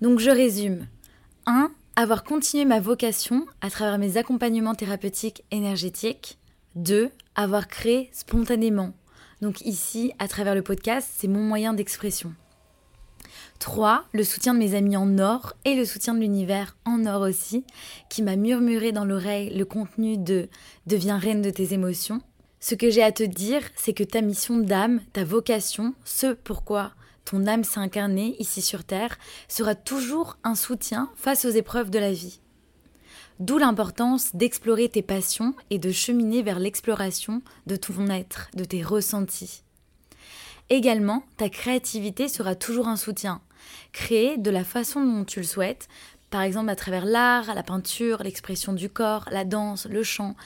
Donc 0.00 0.18
je 0.18 0.30
résume. 0.30 0.86
1. 1.46 1.70
Avoir 1.96 2.24
continué 2.24 2.64
ma 2.64 2.80
vocation 2.80 3.46
à 3.60 3.70
travers 3.70 3.98
mes 3.98 4.16
accompagnements 4.16 4.74
thérapeutiques 4.74 5.44
énergétiques. 5.50 6.38
2. 6.74 7.10
Avoir 7.36 7.68
créé 7.68 8.10
spontanément 8.12 8.92
donc 9.40 9.60
ici, 9.62 10.12
à 10.18 10.28
travers 10.28 10.54
le 10.54 10.62
podcast, 10.62 11.08
c'est 11.16 11.28
mon 11.28 11.42
moyen 11.42 11.74
d'expression. 11.74 12.34
3. 13.58 14.04
Le 14.12 14.24
soutien 14.24 14.54
de 14.54 14.58
mes 14.58 14.74
amis 14.74 14.96
en 14.96 15.18
or 15.18 15.54
et 15.64 15.74
le 15.74 15.84
soutien 15.84 16.14
de 16.14 16.20
l'univers 16.20 16.76
en 16.84 17.06
or 17.06 17.22
aussi, 17.22 17.64
qui 18.08 18.22
m'a 18.22 18.36
murmuré 18.36 18.92
dans 18.92 19.04
l'oreille 19.04 19.50
le 19.56 19.64
contenu 19.64 20.18
de 20.18 20.48
Deviens 20.86 21.18
reine 21.18 21.42
de 21.42 21.50
tes 21.50 21.72
émotions. 21.72 22.20
Ce 22.60 22.74
que 22.74 22.90
j'ai 22.90 23.02
à 23.02 23.12
te 23.12 23.22
dire, 23.22 23.62
c'est 23.76 23.92
que 23.92 24.04
ta 24.04 24.20
mission 24.20 24.58
d'âme, 24.58 25.00
ta 25.12 25.24
vocation, 25.24 25.94
ce 26.04 26.32
pourquoi 26.32 26.92
ton 27.24 27.46
âme 27.46 27.64
s'est 27.64 27.80
incarnée 27.80 28.36
ici 28.38 28.60
sur 28.60 28.84
Terre, 28.84 29.18
sera 29.48 29.74
toujours 29.74 30.36
un 30.44 30.54
soutien 30.54 31.10
face 31.16 31.44
aux 31.44 31.50
épreuves 31.50 31.90
de 31.90 31.98
la 31.98 32.12
vie. 32.12 32.40
D'où 33.40 33.58
l'importance 33.58 34.34
d'explorer 34.34 34.88
tes 34.88 35.02
passions 35.02 35.54
et 35.70 35.78
de 35.78 35.90
cheminer 35.90 36.42
vers 36.42 36.60
l'exploration 36.60 37.42
de 37.66 37.76
ton 37.76 38.08
être, 38.08 38.48
de 38.54 38.64
tes 38.64 38.82
ressentis. 38.82 39.62
Également, 40.70 41.24
ta 41.36 41.48
créativité 41.48 42.28
sera 42.28 42.54
toujours 42.54 42.88
un 42.88 42.96
soutien. 42.96 43.40
Créer 43.92 44.38
de 44.38 44.50
la 44.50 44.64
façon 44.64 45.04
dont 45.04 45.24
tu 45.24 45.40
le 45.40 45.46
souhaites, 45.46 45.88
par 46.30 46.42
exemple 46.42 46.70
à 46.70 46.76
travers 46.76 47.04
l'art, 47.04 47.54
la 47.54 47.62
peinture, 47.62 48.22
l'expression 48.22 48.72
du 48.72 48.88
corps, 48.88 49.26
la 49.30 49.44
danse, 49.44 49.86
le 49.86 50.02
chant, 50.02 50.36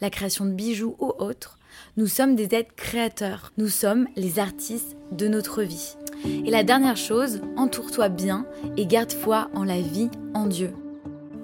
la 0.00 0.10
création 0.10 0.44
de 0.44 0.52
bijoux 0.52 0.96
ou 0.98 1.12
autres. 1.18 1.58
Nous 1.96 2.06
sommes 2.06 2.34
des 2.34 2.54
êtres 2.54 2.74
créateurs. 2.76 3.52
Nous 3.56 3.68
sommes 3.68 4.08
les 4.16 4.38
artistes 4.38 4.96
de 5.12 5.28
notre 5.28 5.62
vie. 5.62 5.96
Et 6.24 6.50
la 6.50 6.64
dernière 6.64 6.96
chose, 6.96 7.40
entoure-toi 7.56 8.08
bien 8.08 8.46
et 8.76 8.86
garde 8.86 9.12
foi 9.12 9.48
en 9.54 9.64
la 9.64 9.80
vie, 9.80 10.10
en 10.34 10.46
Dieu. 10.46 10.72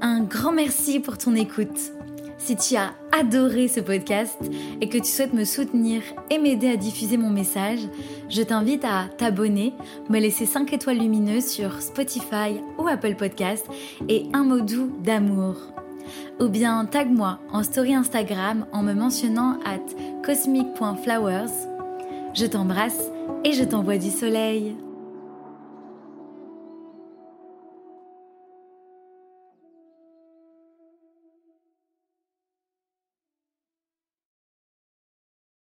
Un 0.00 0.22
grand 0.22 0.52
merci 0.52 1.00
pour 1.00 1.18
ton 1.18 1.34
écoute. 1.34 1.92
Si 2.38 2.56
tu 2.56 2.76
as 2.76 2.92
adoré 3.10 3.68
ce 3.68 3.80
podcast 3.80 4.36
et 4.80 4.88
que 4.88 4.98
tu 4.98 5.06
souhaites 5.06 5.32
me 5.32 5.44
soutenir 5.44 6.02
et 6.28 6.38
m'aider 6.38 6.68
à 6.68 6.76
diffuser 6.76 7.16
mon 7.16 7.30
message, 7.30 7.80
je 8.28 8.42
t'invite 8.42 8.84
à 8.84 9.06
t'abonner, 9.16 9.72
me 10.10 10.18
laisser 10.18 10.44
5 10.44 10.72
étoiles 10.74 10.98
lumineuses 10.98 11.46
sur 11.46 11.80
Spotify 11.80 12.60
ou 12.78 12.86
Apple 12.86 13.14
Podcast 13.14 13.66
et 14.08 14.26
un 14.34 14.44
mot 14.44 14.60
doux 14.60 14.92
d'amour. 15.02 15.56
Ou 16.38 16.48
bien 16.48 16.84
tag-moi 16.84 17.38
en 17.50 17.62
story 17.62 17.94
Instagram 17.94 18.66
en 18.72 18.82
me 18.82 18.92
mentionnant 18.92 19.58
at 19.64 19.80
cosmic.flowers. 20.22 21.52
Je 22.34 22.44
t'embrasse 22.44 23.00
et 23.44 23.52
je 23.52 23.64
t'envoie 23.64 23.96
du 23.96 24.10
soleil. 24.10 24.76